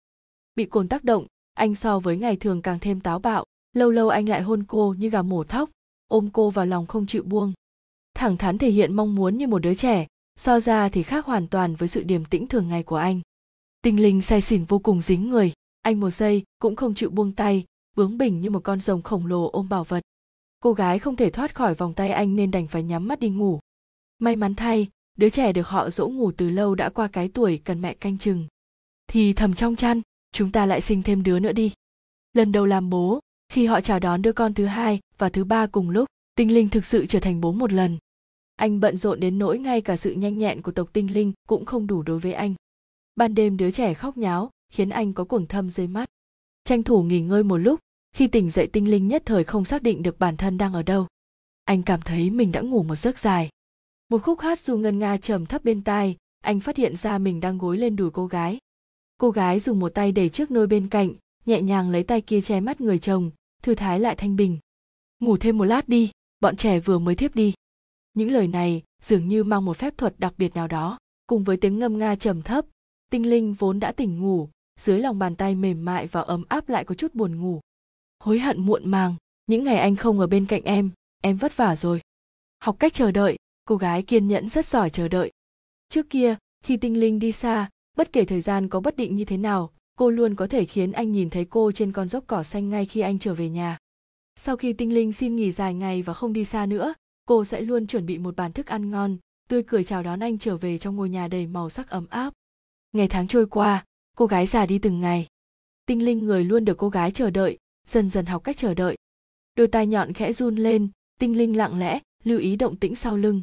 Bị 0.55 0.65
cồn 0.65 0.87
tác 0.87 1.03
động, 1.03 1.25
anh 1.53 1.75
so 1.75 1.99
với 1.99 2.17
ngày 2.17 2.35
thường 2.35 2.61
càng 2.61 2.79
thêm 2.79 2.99
táo 2.99 3.19
bạo. 3.19 3.45
Lâu 3.73 3.89
lâu 3.89 4.09
anh 4.09 4.29
lại 4.29 4.41
hôn 4.41 4.63
cô 4.63 4.95
như 4.97 5.09
gà 5.09 5.21
mổ 5.21 5.43
thóc, 5.43 5.69
ôm 6.07 6.29
cô 6.33 6.49
vào 6.49 6.65
lòng 6.65 6.87
không 6.87 7.05
chịu 7.05 7.23
buông. 7.23 7.53
Thẳng 8.13 8.37
thắn 8.37 8.57
thể 8.57 8.69
hiện 8.69 8.93
mong 8.93 9.15
muốn 9.15 9.37
như 9.37 9.47
một 9.47 9.59
đứa 9.59 9.73
trẻ, 9.73 10.07
so 10.35 10.59
ra 10.59 10.89
thì 10.89 11.03
khác 11.03 11.25
hoàn 11.25 11.47
toàn 11.47 11.75
với 11.75 11.87
sự 11.87 12.03
điềm 12.03 12.25
tĩnh 12.25 12.47
thường 12.47 12.67
ngày 12.67 12.83
của 12.83 12.95
anh. 12.95 13.21
Tinh 13.81 14.01
linh 14.01 14.21
say 14.21 14.41
xỉn 14.41 14.63
vô 14.63 14.79
cùng 14.79 15.01
dính 15.01 15.29
người 15.29 15.53
anh 15.81 15.99
một 15.99 16.09
giây, 16.09 16.43
cũng 16.59 16.75
không 16.75 16.93
chịu 16.93 17.09
buông 17.09 17.31
tay, 17.31 17.65
bướng 17.95 18.17
bỉnh 18.17 18.41
như 18.41 18.49
một 18.49 18.63
con 18.63 18.81
rồng 18.81 19.01
khổng 19.01 19.27
lồ 19.27 19.49
ôm 19.49 19.69
bảo 19.69 19.83
vật. 19.83 20.01
Cô 20.59 20.73
gái 20.73 20.99
không 20.99 21.15
thể 21.15 21.29
thoát 21.29 21.55
khỏi 21.55 21.75
vòng 21.75 21.93
tay 21.93 22.09
anh 22.09 22.35
nên 22.35 22.51
đành 22.51 22.67
phải 22.67 22.83
nhắm 22.83 23.07
mắt 23.07 23.19
đi 23.19 23.29
ngủ. 23.29 23.59
May 24.19 24.35
mắn 24.35 24.55
thay, 24.55 24.87
đứa 25.17 25.29
trẻ 25.29 25.53
được 25.53 25.67
họ 25.67 25.89
dỗ 25.89 26.07
ngủ 26.07 26.31
từ 26.37 26.49
lâu 26.49 26.75
đã 26.75 26.89
qua 26.89 27.07
cái 27.07 27.27
tuổi 27.27 27.57
cần 27.63 27.81
mẹ 27.81 27.93
canh 27.93 28.17
chừng. 28.17 28.47
Thì 29.07 29.33
thầm 29.33 29.53
trong 29.53 29.75
chăn, 29.75 30.01
chúng 30.31 30.51
ta 30.51 30.65
lại 30.65 30.81
sinh 30.81 31.03
thêm 31.03 31.23
đứa 31.23 31.39
nữa 31.39 31.51
đi. 31.51 31.73
Lần 32.33 32.51
đầu 32.51 32.65
làm 32.65 32.89
bố, 32.89 33.19
khi 33.49 33.65
họ 33.65 33.81
chào 33.81 33.99
đón 33.99 34.21
đứa 34.21 34.33
con 34.33 34.53
thứ 34.53 34.65
hai 34.65 34.99
và 35.17 35.29
thứ 35.29 35.43
ba 35.43 35.67
cùng 35.67 35.89
lúc, 35.89 36.09
tinh 36.35 36.53
linh 36.53 36.69
thực 36.69 36.85
sự 36.85 37.05
trở 37.05 37.19
thành 37.19 37.41
bố 37.41 37.51
một 37.51 37.73
lần. 37.73 37.97
Anh 38.55 38.79
bận 38.79 38.97
rộn 38.97 39.19
đến 39.19 39.39
nỗi 39.39 39.59
ngay 39.59 39.81
cả 39.81 39.97
sự 39.97 40.11
nhanh 40.11 40.37
nhẹn 40.37 40.61
của 40.61 40.71
tộc 40.71 40.89
tinh 40.93 41.13
linh 41.13 41.33
cũng 41.47 41.65
không 41.65 41.87
đủ 41.87 42.01
đối 42.01 42.19
với 42.19 42.33
anh. 42.33 42.53
Ban 43.15 43.35
đêm 43.35 43.57
đứa 43.57 43.71
trẻ 43.71 43.93
khóc 43.93 44.17
nháo 44.17 44.51
khiến 44.71 44.89
anh 44.89 45.13
có 45.13 45.23
cuồng 45.23 45.47
thâm 45.47 45.69
dưới 45.69 45.87
mắt. 45.87 46.09
Tranh 46.63 46.83
thủ 46.83 47.03
nghỉ 47.03 47.19
ngơi 47.19 47.43
một 47.43 47.57
lúc, 47.57 47.79
khi 48.15 48.27
tỉnh 48.27 48.49
dậy 48.49 48.67
tinh 48.67 48.91
linh 48.91 49.07
nhất 49.07 49.23
thời 49.25 49.43
không 49.43 49.65
xác 49.65 49.83
định 49.83 50.03
được 50.03 50.19
bản 50.19 50.37
thân 50.37 50.57
đang 50.57 50.73
ở 50.73 50.83
đâu. 50.83 51.07
Anh 51.63 51.83
cảm 51.83 52.01
thấy 52.01 52.29
mình 52.29 52.51
đã 52.51 52.61
ngủ 52.61 52.83
một 52.83 52.95
giấc 52.95 53.19
dài. 53.19 53.49
Một 54.09 54.23
khúc 54.23 54.39
hát 54.39 54.59
dù 54.59 54.77
ngân 54.77 54.99
nga 54.99 55.17
trầm 55.17 55.45
thấp 55.45 55.63
bên 55.63 55.83
tai, 55.83 56.17
anh 56.43 56.59
phát 56.59 56.77
hiện 56.77 56.95
ra 56.95 57.17
mình 57.17 57.39
đang 57.39 57.57
gối 57.57 57.77
lên 57.77 57.95
đùi 57.95 58.11
cô 58.11 58.27
gái. 58.27 58.57
Cô 59.17 59.31
gái 59.31 59.59
dùng 59.59 59.79
một 59.79 59.89
tay 59.89 60.11
đẩy 60.11 60.29
trước 60.29 60.51
nôi 60.51 60.67
bên 60.67 60.87
cạnh, 60.87 61.13
nhẹ 61.45 61.61
nhàng 61.61 61.89
lấy 61.89 62.03
tay 62.03 62.21
kia 62.21 62.41
che 62.41 62.59
mắt 62.59 62.81
người 62.81 62.99
chồng, 62.99 63.31
thư 63.63 63.75
thái 63.75 63.99
lại 63.99 64.15
thanh 64.15 64.35
bình. 64.35 64.57
Ngủ 65.19 65.37
thêm 65.37 65.57
một 65.57 65.65
lát 65.65 65.89
đi, 65.89 66.11
bọn 66.39 66.55
trẻ 66.55 66.79
vừa 66.79 66.99
mới 66.99 67.15
thiếp 67.15 67.35
đi. 67.35 67.53
Những 68.13 68.31
lời 68.31 68.47
này 68.47 68.83
dường 69.01 69.27
như 69.27 69.43
mang 69.43 69.65
một 69.65 69.77
phép 69.77 69.97
thuật 69.97 70.19
đặc 70.19 70.33
biệt 70.37 70.55
nào 70.55 70.67
đó, 70.67 70.97
cùng 71.27 71.43
với 71.43 71.57
tiếng 71.57 71.79
ngâm 71.79 71.97
nga 71.97 72.15
trầm 72.15 72.41
thấp, 72.41 72.65
tinh 73.09 73.29
linh 73.29 73.53
vốn 73.53 73.79
đã 73.79 73.91
tỉnh 73.91 74.19
ngủ 74.19 74.49
dưới 74.79 74.99
lòng 74.99 75.19
bàn 75.19 75.35
tay 75.35 75.55
mềm 75.55 75.85
mại 75.85 76.07
và 76.07 76.21
ấm 76.21 76.43
áp 76.49 76.69
lại 76.69 76.85
có 76.85 76.95
chút 76.95 77.15
buồn 77.15 77.41
ngủ. 77.41 77.59
Hối 78.19 78.39
hận 78.39 78.65
muộn 78.65 78.91
màng, 78.91 79.15
những 79.47 79.63
ngày 79.63 79.77
anh 79.77 79.95
không 79.95 80.19
ở 80.19 80.27
bên 80.27 80.45
cạnh 80.45 80.63
em 80.63 80.91
em 81.21 81.37
vất 81.37 81.57
vả 81.57 81.75
rồi. 81.75 82.01
Học 82.59 82.75
cách 82.79 82.93
chờ 82.93 83.11
đợi, 83.11 83.37
cô 83.65 83.75
gái 83.75 84.03
kiên 84.03 84.27
nhẫn 84.27 84.49
rất 84.49 84.65
giỏi 84.65 84.89
chờ 84.89 85.07
đợi. 85.07 85.31
Trước 85.89 86.09
kia, 86.09 86.35
khi 86.63 86.77
tinh 86.77 86.99
linh 86.99 87.19
đi 87.19 87.31
xa, 87.31 87.69
bất 87.97 88.13
kể 88.13 88.25
thời 88.25 88.41
gian 88.41 88.69
có 88.69 88.79
bất 88.79 88.97
định 88.97 89.15
như 89.15 89.25
thế 89.25 89.37
nào, 89.37 89.71
cô 89.97 90.09
luôn 90.09 90.35
có 90.35 90.47
thể 90.47 90.65
khiến 90.65 90.91
anh 90.91 91.11
nhìn 91.11 91.29
thấy 91.29 91.45
cô 91.45 91.71
trên 91.71 91.91
con 91.91 92.09
dốc 92.09 92.23
cỏ 92.27 92.43
xanh 92.43 92.69
ngay 92.69 92.85
khi 92.85 93.01
anh 93.01 93.19
trở 93.19 93.33
về 93.33 93.49
nhà. 93.49 93.77
Sau 94.35 94.57
khi 94.57 94.73
tinh 94.73 94.93
linh 94.93 95.13
xin 95.13 95.35
nghỉ 95.35 95.51
dài 95.51 95.73
ngày 95.73 96.01
và 96.01 96.13
không 96.13 96.33
đi 96.33 96.45
xa 96.45 96.65
nữa, 96.65 96.93
cô 97.25 97.45
sẽ 97.45 97.61
luôn 97.61 97.87
chuẩn 97.87 98.05
bị 98.05 98.17
một 98.17 98.35
bàn 98.35 98.53
thức 98.53 98.67
ăn 98.67 98.89
ngon, 98.89 99.17
tươi 99.49 99.63
cười 99.63 99.83
chào 99.83 100.03
đón 100.03 100.19
anh 100.19 100.37
trở 100.37 100.57
về 100.57 100.77
trong 100.77 100.95
ngôi 100.95 101.09
nhà 101.09 101.27
đầy 101.27 101.47
màu 101.47 101.69
sắc 101.69 101.89
ấm 101.89 102.05
áp. 102.09 102.33
Ngày 102.91 103.07
tháng 103.07 103.27
trôi 103.27 103.45
qua 103.45 103.85
cô 104.17 104.25
gái 104.25 104.45
già 104.45 104.65
đi 104.65 104.79
từng 104.79 104.99
ngày. 104.99 105.27
Tinh 105.85 106.05
linh 106.05 106.25
người 106.25 106.43
luôn 106.43 106.65
được 106.65 106.77
cô 106.77 106.89
gái 106.89 107.11
chờ 107.11 107.29
đợi, 107.29 107.57
dần 107.87 108.09
dần 108.09 108.25
học 108.25 108.43
cách 108.43 108.57
chờ 108.57 108.73
đợi. 108.73 108.97
Đôi 109.55 109.67
tai 109.67 109.87
nhọn 109.87 110.13
khẽ 110.13 110.33
run 110.33 110.55
lên, 110.55 110.89
tinh 111.19 111.37
linh 111.37 111.57
lặng 111.57 111.79
lẽ, 111.79 111.99
lưu 112.23 112.39
ý 112.39 112.55
động 112.55 112.75
tĩnh 112.75 112.95
sau 112.95 113.17
lưng. 113.17 113.41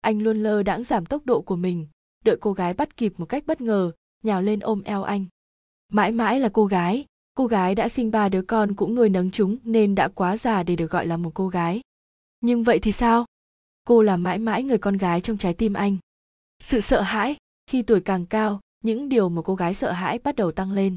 Anh 0.00 0.22
luôn 0.22 0.42
lơ 0.42 0.62
đãng 0.62 0.84
giảm 0.84 1.06
tốc 1.06 1.26
độ 1.26 1.40
của 1.40 1.56
mình, 1.56 1.86
đợi 2.24 2.36
cô 2.40 2.52
gái 2.52 2.74
bắt 2.74 2.96
kịp 2.96 3.12
một 3.16 3.26
cách 3.26 3.46
bất 3.46 3.60
ngờ, 3.60 3.92
nhào 4.22 4.42
lên 4.42 4.60
ôm 4.60 4.82
eo 4.82 5.02
anh. 5.02 5.24
Mãi 5.92 6.12
mãi 6.12 6.40
là 6.40 6.48
cô 6.52 6.66
gái 6.66 7.04
cô 7.40 7.46
gái 7.46 7.74
đã 7.74 7.88
sinh 7.88 8.10
ba 8.10 8.28
đứa 8.28 8.42
con 8.42 8.74
cũng 8.74 8.94
nuôi 8.94 9.08
nấng 9.08 9.30
chúng 9.30 9.56
nên 9.64 9.94
đã 9.94 10.08
quá 10.08 10.36
già 10.36 10.62
để 10.62 10.76
được 10.76 10.90
gọi 10.90 11.06
là 11.06 11.16
một 11.16 11.30
cô 11.34 11.48
gái. 11.48 11.80
Nhưng 12.40 12.62
vậy 12.62 12.78
thì 12.78 12.92
sao? 12.92 13.24
Cô 13.84 14.02
là 14.02 14.16
mãi 14.16 14.38
mãi 14.38 14.62
người 14.62 14.78
con 14.78 14.96
gái 14.96 15.20
trong 15.20 15.38
trái 15.38 15.54
tim 15.54 15.72
anh. 15.72 15.96
Sự 16.58 16.80
sợ 16.80 17.00
hãi, 17.00 17.36
khi 17.66 17.82
tuổi 17.82 18.00
càng 18.00 18.26
cao 18.26 18.60
những 18.84 19.08
điều 19.08 19.28
mà 19.28 19.42
cô 19.42 19.54
gái 19.54 19.74
sợ 19.74 19.92
hãi 19.92 20.18
bắt 20.18 20.36
đầu 20.36 20.52
tăng 20.52 20.72
lên. 20.72 20.96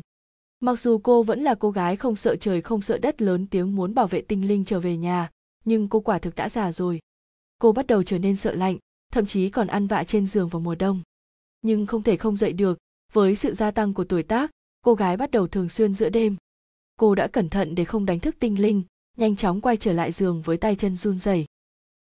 Mặc 0.60 0.80
dù 0.80 0.98
cô 0.98 1.24
vẫn 1.24 1.42
là 1.42 1.56
cô 1.56 1.72
gái 1.72 1.96
không 1.96 2.16
sợ 2.16 2.36
trời 2.36 2.62
không 2.62 2.82
sợ 2.82 2.98
đất 2.98 3.22
lớn 3.22 3.48
tiếng 3.48 3.76
muốn 3.76 3.94
bảo 3.94 4.08
vệ 4.08 4.22
tinh 4.22 4.48
linh 4.48 4.66
trở 4.66 4.80
về 4.80 4.98
nhà, 4.98 5.30
nhưng 5.66 5.88
cô 5.88 6.00
quả 6.00 6.20
thực 6.20 6.36
đã 6.36 6.50
già 6.50 6.72
rồi. 6.72 7.00
Cô 7.60 7.72
bắt 7.72 7.88
đầu 7.88 8.04
trở 8.04 8.20
nên 8.20 8.36
sợ 8.36 8.54
lạnh, 8.54 8.78
thậm 9.12 9.26
chí 9.26 9.50
còn 9.50 9.68
ăn 9.68 9.88
vạ 9.88 10.04
trên 10.04 10.28
giường 10.28 10.48
vào 10.50 10.60
mùa 10.60 10.76
đông. 10.76 11.02
Nhưng 11.62 11.86
không 11.86 12.04
thể 12.04 12.18
không 12.18 12.38
dậy 12.38 12.54
được, 12.54 12.78
với 13.14 13.36
sự 13.36 13.54
gia 13.54 13.72
tăng 13.72 13.94
của 13.94 14.04
tuổi 14.04 14.24
tác, 14.24 14.52
cô 14.82 14.94
gái 14.94 15.18
bắt 15.18 15.32
đầu 15.32 15.48
thường 15.48 15.70
xuyên 15.70 15.96
giữa 15.96 16.10
đêm. 16.10 16.36
Cô 17.00 17.16
đã 17.16 17.28
cẩn 17.28 17.50
thận 17.50 17.76
để 17.76 17.86
không 17.86 18.06
đánh 18.06 18.20
thức 18.20 18.36
tinh 18.40 18.62
linh, 18.62 18.84
nhanh 19.18 19.36
chóng 19.36 19.62
quay 19.62 19.78
trở 19.78 19.94
lại 19.94 20.12
giường 20.12 20.42
với 20.42 20.58
tay 20.58 20.76
chân 20.76 20.96
run 20.96 21.20
rẩy. 21.20 21.46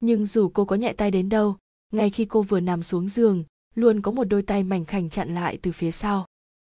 Nhưng 0.00 0.26
dù 0.26 0.48
cô 0.48 0.64
có 0.64 0.76
nhẹ 0.76 0.92
tay 0.92 1.10
đến 1.10 1.28
đâu, 1.28 1.56
ngay 1.92 2.10
khi 2.10 2.24
cô 2.24 2.42
vừa 2.42 2.60
nằm 2.60 2.82
xuống 2.82 3.08
giường 3.08 3.44
luôn 3.78 4.00
có 4.00 4.10
một 4.10 4.24
đôi 4.24 4.42
tay 4.42 4.62
mảnh 4.64 4.84
khảnh 4.84 5.10
chặn 5.10 5.34
lại 5.34 5.58
từ 5.62 5.72
phía 5.72 5.90
sau. 5.90 6.26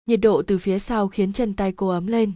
Nhiệt 0.05 0.19
độ 0.21 0.41
từ 0.41 0.57
phía 0.57 0.79
sau 0.79 1.07
khiến 1.07 1.33
chân 1.33 1.53
tay 1.53 1.71
cô 1.71 1.87
ấm 1.87 2.07
lên. 2.07 2.31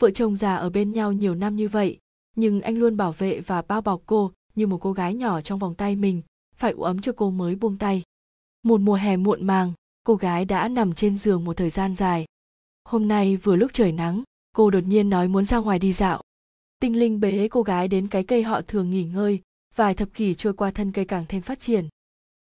Vợ 0.00 0.10
chồng 0.10 0.36
già 0.36 0.54
ở 0.56 0.70
bên 0.70 0.92
nhau 0.92 1.12
nhiều 1.12 1.34
năm 1.34 1.56
như 1.56 1.68
vậy, 1.68 1.98
nhưng 2.36 2.60
anh 2.60 2.78
luôn 2.78 2.96
bảo 2.96 3.12
vệ 3.12 3.40
và 3.40 3.62
bao 3.62 3.80
bọc 3.80 4.02
cô 4.06 4.32
như 4.54 4.66
một 4.66 4.78
cô 4.78 4.92
gái 4.92 5.14
nhỏ 5.14 5.40
trong 5.40 5.58
vòng 5.58 5.74
tay 5.74 5.96
mình, 5.96 6.22
phải 6.56 6.72
ủ 6.72 6.82
ấm 6.82 7.00
cho 7.00 7.12
cô 7.16 7.30
mới 7.30 7.54
buông 7.54 7.78
tay. 7.78 8.02
Một 8.62 8.80
mùa 8.80 8.94
hè 8.94 9.16
muộn 9.16 9.46
màng, 9.46 9.72
cô 10.04 10.14
gái 10.14 10.44
đã 10.44 10.68
nằm 10.68 10.94
trên 10.94 11.16
giường 11.16 11.44
một 11.44 11.56
thời 11.56 11.70
gian 11.70 11.96
dài. 11.96 12.26
Hôm 12.84 13.08
nay 13.08 13.36
vừa 13.36 13.56
lúc 13.56 13.70
trời 13.74 13.92
nắng, 13.92 14.22
cô 14.56 14.70
đột 14.70 14.84
nhiên 14.86 15.10
nói 15.10 15.28
muốn 15.28 15.44
ra 15.44 15.58
ngoài 15.58 15.78
đi 15.78 15.92
dạo. 15.92 16.22
Tinh 16.80 16.98
linh 16.98 17.20
bế 17.20 17.48
cô 17.48 17.62
gái 17.62 17.88
đến 17.88 18.08
cái 18.08 18.24
cây 18.24 18.42
họ 18.42 18.60
thường 18.62 18.90
nghỉ 18.90 19.04
ngơi, 19.04 19.40
vài 19.76 19.94
thập 19.94 20.08
kỷ 20.14 20.34
trôi 20.34 20.52
qua 20.52 20.70
thân 20.70 20.92
cây 20.92 21.04
càng 21.04 21.24
thêm 21.28 21.42
phát 21.42 21.60
triển 21.60 21.88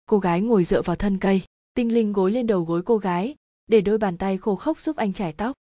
cô 0.08 0.18
gái 0.18 0.40
ngồi 0.40 0.64
dựa 0.64 0.82
vào 0.82 0.96
thân 0.96 1.18
cây, 1.18 1.42
tinh 1.74 1.94
linh 1.94 2.12
gối 2.12 2.32
lên 2.32 2.46
đầu 2.46 2.64
gối 2.64 2.82
cô 2.82 2.98
gái, 2.98 3.34
để 3.66 3.80
đôi 3.80 3.98
bàn 3.98 4.16
tay 4.16 4.38
khô 4.38 4.56
khốc 4.56 4.80
giúp 4.80 4.96
anh 4.96 5.12
chải 5.12 5.32
tóc. 5.32 5.56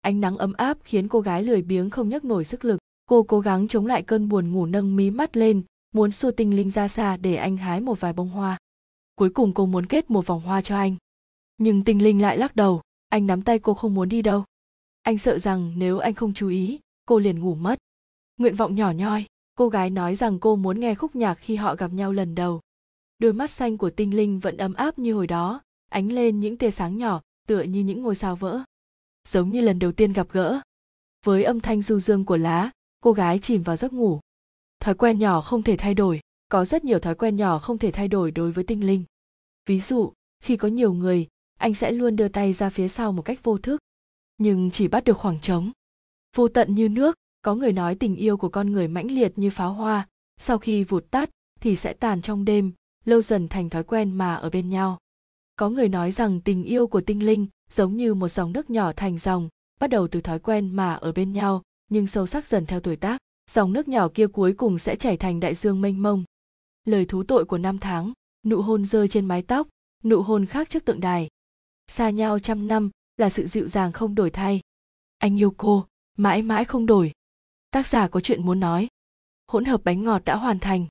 Ánh 0.00 0.20
nắng 0.20 0.36
ấm 0.36 0.52
áp 0.52 0.78
khiến 0.84 1.08
cô 1.08 1.20
gái 1.20 1.42
lười 1.42 1.62
biếng 1.62 1.90
không 1.90 2.08
nhấc 2.08 2.24
nổi 2.24 2.44
sức 2.44 2.64
lực. 2.64 2.78
Cô 3.06 3.22
cố 3.22 3.40
gắng 3.40 3.68
chống 3.68 3.86
lại 3.86 4.02
cơn 4.02 4.28
buồn 4.28 4.52
ngủ 4.52 4.66
nâng 4.66 4.96
mí 4.96 5.10
mắt 5.10 5.36
lên, 5.36 5.62
muốn 5.94 6.10
xua 6.10 6.30
tinh 6.30 6.56
linh 6.56 6.70
ra 6.70 6.88
xa 6.88 7.16
để 7.16 7.34
anh 7.34 7.56
hái 7.56 7.80
một 7.80 8.00
vài 8.00 8.12
bông 8.12 8.28
hoa. 8.28 8.58
Cuối 9.14 9.30
cùng 9.30 9.54
cô 9.54 9.66
muốn 9.66 9.86
kết 9.86 10.10
một 10.10 10.26
vòng 10.26 10.40
hoa 10.40 10.60
cho 10.60 10.76
anh. 10.76 10.96
Nhưng 11.58 11.84
tinh 11.84 12.02
linh 12.02 12.22
lại 12.22 12.38
lắc 12.38 12.56
đầu, 12.56 12.82
anh 13.08 13.26
nắm 13.26 13.42
tay 13.42 13.58
cô 13.58 13.74
không 13.74 13.94
muốn 13.94 14.08
đi 14.08 14.22
đâu. 14.22 14.44
Anh 15.02 15.18
sợ 15.18 15.38
rằng 15.38 15.72
nếu 15.76 15.98
anh 15.98 16.14
không 16.14 16.34
chú 16.34 16.48
ý, 16.48 16.80
cô 17.06 17.18
liền 17.18 17.38
ngủ 17.40 17.54
mất. 17.54 17.78
Nguyện 18.36 18.54
vọng 18.54 18.74
nhỏ 18.74 18.90
nhoi, 18.90 19.24
cô 19.54 19.68
gái 19.68 19.90
nói 19.90 20.14
rằng 20.14 20.38
cô 20.38 20.56
muốn 20.56 20.80
nghe 20.80 20.94
khúc 20.94 21.16
nhạc 21.16 21.34
khi 21.34 21.56
họ 21.56 21.74
gặp 21.74 21.92
nhau 21.92 22.12
lần 22.12 22.34
đầu 22.34 22.60
đôi 23.18 23.32
mắt 23.32 23.50
xanh 23.50 23.78
của 23.78 23.90
tinh 23.90 24.16
linh 24.16 24.38
vẫn 24.38 24.56
ấm 24.56 24.74
áp 24.74 24.98
như 24.98 25.14
hồi 25.14 25.26
đó, 25.26 25.62
ánh 25.88 26.12
lên 26.12 26.40
những 26.40 26.56
tia 26.56 26.70
sáng 26.70 26.98
nhỏ, 26.98 27.20
tựa 27.46 27.62
như 27.62 27.80
những 27.80 28.02
ngôi 28.02 28.14
sao 28.14 28.36
vỡ. 28.36 28.60
Giống 29.28 29.50
như 29.50 29.60
lần 29.60 29.78
đầu 29.78 29.92
tiên 29.92 30.12
gặp 30.12 30.26
gỡ. 30.32 30.60
Với 31.24 31.44
âm 31.44 31.60
thanh 31.60 31.82
du 31.82 32.00
dương 32.00 32.24
của 32.24 32.36
lá, 32.36 32.70
cô 33.00 33.12
gái 33.12 33.38
chìm 33.38 33.62
vào 33.62 33.76
giấc 33.76 33.92
ngủ. 33.92 34.20
Thói 34.80 34.94
quen 34.94 35.18
nhỏ 35.18 35.40
không 35.40 35.62
thể 35.62 35.76
thay 35.76 35.94
đổi, 35.94 36.20
có 36.48 36.64
rất 36.64 36.84
nhiều 36.84 36.98
thói 36.98 37.14
quen 37.14 37.36
nhỏ 37.36 37.58
không 37.58 37.78
thể 37.78 37.90
thay 37.90 38.08
đổi 38.08 38.30
đối 38.30 38.52
với 38.52 38.64
tinh 38.64 38.86
linh. 38.86 39.04
Ví 39.66 39.80
dụ, 39.80 40.12
khi 40.40 40.56
có 40.56 40.68
nhiều 40.68 40.92
người, 40.92 41.26
anh 41.58 41.74
sẽ 41.74 41.92
luôn 41.92 42.16
đưa 42.16 42.28
tay 42.28 42.52
ra 42.52 42.70
phía 42.70 42.88
sau 42.88 43.12
một 43.12 43.22
cách 43.22 43.40
vô 43.42 43.58
thức. 43.58 43.80
Nhưng 44.38 44.70
chỉ 44.70 44.88
bắt 44.88 45.04
được 45.04 45.18
khoảng 45.18 45.40
trống. 45.40 45.70
Vô 46.36 46.48
tận 46.48 46.74
như 46.74 46.88
nước, 46.88 47.16
có 47.42 47.54
người 47.54 47.72
nói 47.72 47.94
tình 47.94 48.16
yêu 48.16 48.36
của 48.36 48.48
con 48.48 48.72
người 48.72 48.88
mãnh 48.88 49.10
liệt 49.10 49.38
như 49.38 49.50
pháo 49.50 49.72
hoa, 49.72 50.08
sau 50.36 50.58
khi 50.58 50.84
vụt 50.84 51.04
tắt 51.10 51.30
thì 51.60 51.76
sẽ 51.76 51.92
tàn 51.92 52.22
trong 52.22 52.44
đêm 52.44 52.72
lâu 53.08 53.22
dần 53.22 53.48
thành 53.48 53.70
thói 53.70 53.84
quen 53.84 54.12
mà 54.12 54.34
ở 54.34 54.50
bên 54.50 54.70
nhau. 54.70 54.98
Có 55.56 55.70
người 55.70 55.88
nói 55.88 56.12
rằng 56.12 56.40
tình 56.40 56.64
yêu 56.64 56.86
của 56.86 57.00
tinh 57.00 57.26
linh 57.26 57.46
giống 57.70 57.96
như 57.96 58.14
một 58.14 58.28
dòng 58.28 58.52
nước 58.52 58.70
nhỏ 58.70 58.92
thành 58.92 59.18
dòng, 59.18 59.48
bắt 59.80 59.86
đầu 59.86 60.08
từ 60.08 60.20
thói 60.20 60.38
quen 60.38 60.76
mà 60.76 60.94
ở 60.94 61.12
bên 61.12 61.32
nhau, 61.32 61.62
nhưng 61.90 62.06
sâu 62.06 62.26
sắc 62.26 62.46
dần 62.46 62.66
theo 62.66 62.80
tuổi 62.80 62.96
tác, 62.96 63.18
dòng 63.50 63.72
nước 63.72 63.88
nhỏ 63.88 64.08
kia 64.14 64.26
cuối 64.26 64.52
cùng 64.52 64.78
sẽ 64.78 64.96
chảy 64.96 65.16
thành 65.16 65.40
đại 65.40 65.54
dương 65.54 65.80
mênh 65.80 66.02
mông. 66.02 66.24
Lời 66.84 67.06
thú 67.06 67.22
tội 67.22 67.44
của 67.44 67.58
năm 67.58 67.78
tháng, 67.78 68.12
nụ 68.46 68.62
hôn 68.62 68.84
rơi 68.84 69.08
trên 69.08 69.26
mái 69.26 69.42
tóc, 69.42 69.68
nụ 70.04 70.22
hôn 70.22 70.46
khác 70.46 70.70
trước 70.70 70.84
tượng 70.84 71.00
đài. 71.00 71.28
Xa 71.86 72.10
nhau 72.10 72.38
trăm 72.38 72.68
năm 72.68 72.90
là 73.16 73.30
sự 73.30 73.46
dịu 73.46 73.68
dàng 73.68 73.92
không 73.92 74.14
đổi 74.14 74.30
thay. 74.30 74.60
Anh 75.18 75.40
yêu 75.40 75.54
cô, 75.56 75.86
mãi 76.16 76.42
mãi 76.42 76.64
không 76.64 76.86
đổi. 76.86 77.12
Tác 77.70 77.86
giả 77.86 78.08
có 78.08 78.20
chuyện 78.20 78.46
muốn 78.46 78.60
nói. 78.60 78.88
Hỗn 79.46 79.64
hợp 79.64 79.80
bánh 79.84 80.04
ngọt 80.04 80.22
đã 80.24 80.36
hoàn 80.36 80.58
thành. 80.58 80.86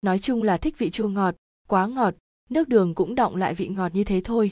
Nói 0.00 0.18
chung 0.18 0.42
là 0.42 0.56
thích 0.56 0.78
vị 0.78 0.90
chua 0.90 1.08
ngọt 1.08 1.34
quá 1.72 1.86
ngọt 1.86 2.14
nước 2.50 2.68
đường 2.68 2.94
cũng 2.94 3.14
đọng 3.14 3.36
lại 3.36 3.54
vị 3.54 3.68
ngọt 3.68 3.94
như 3.94 4.04
thế 4.04 4.20
thôi. 4.24 4.50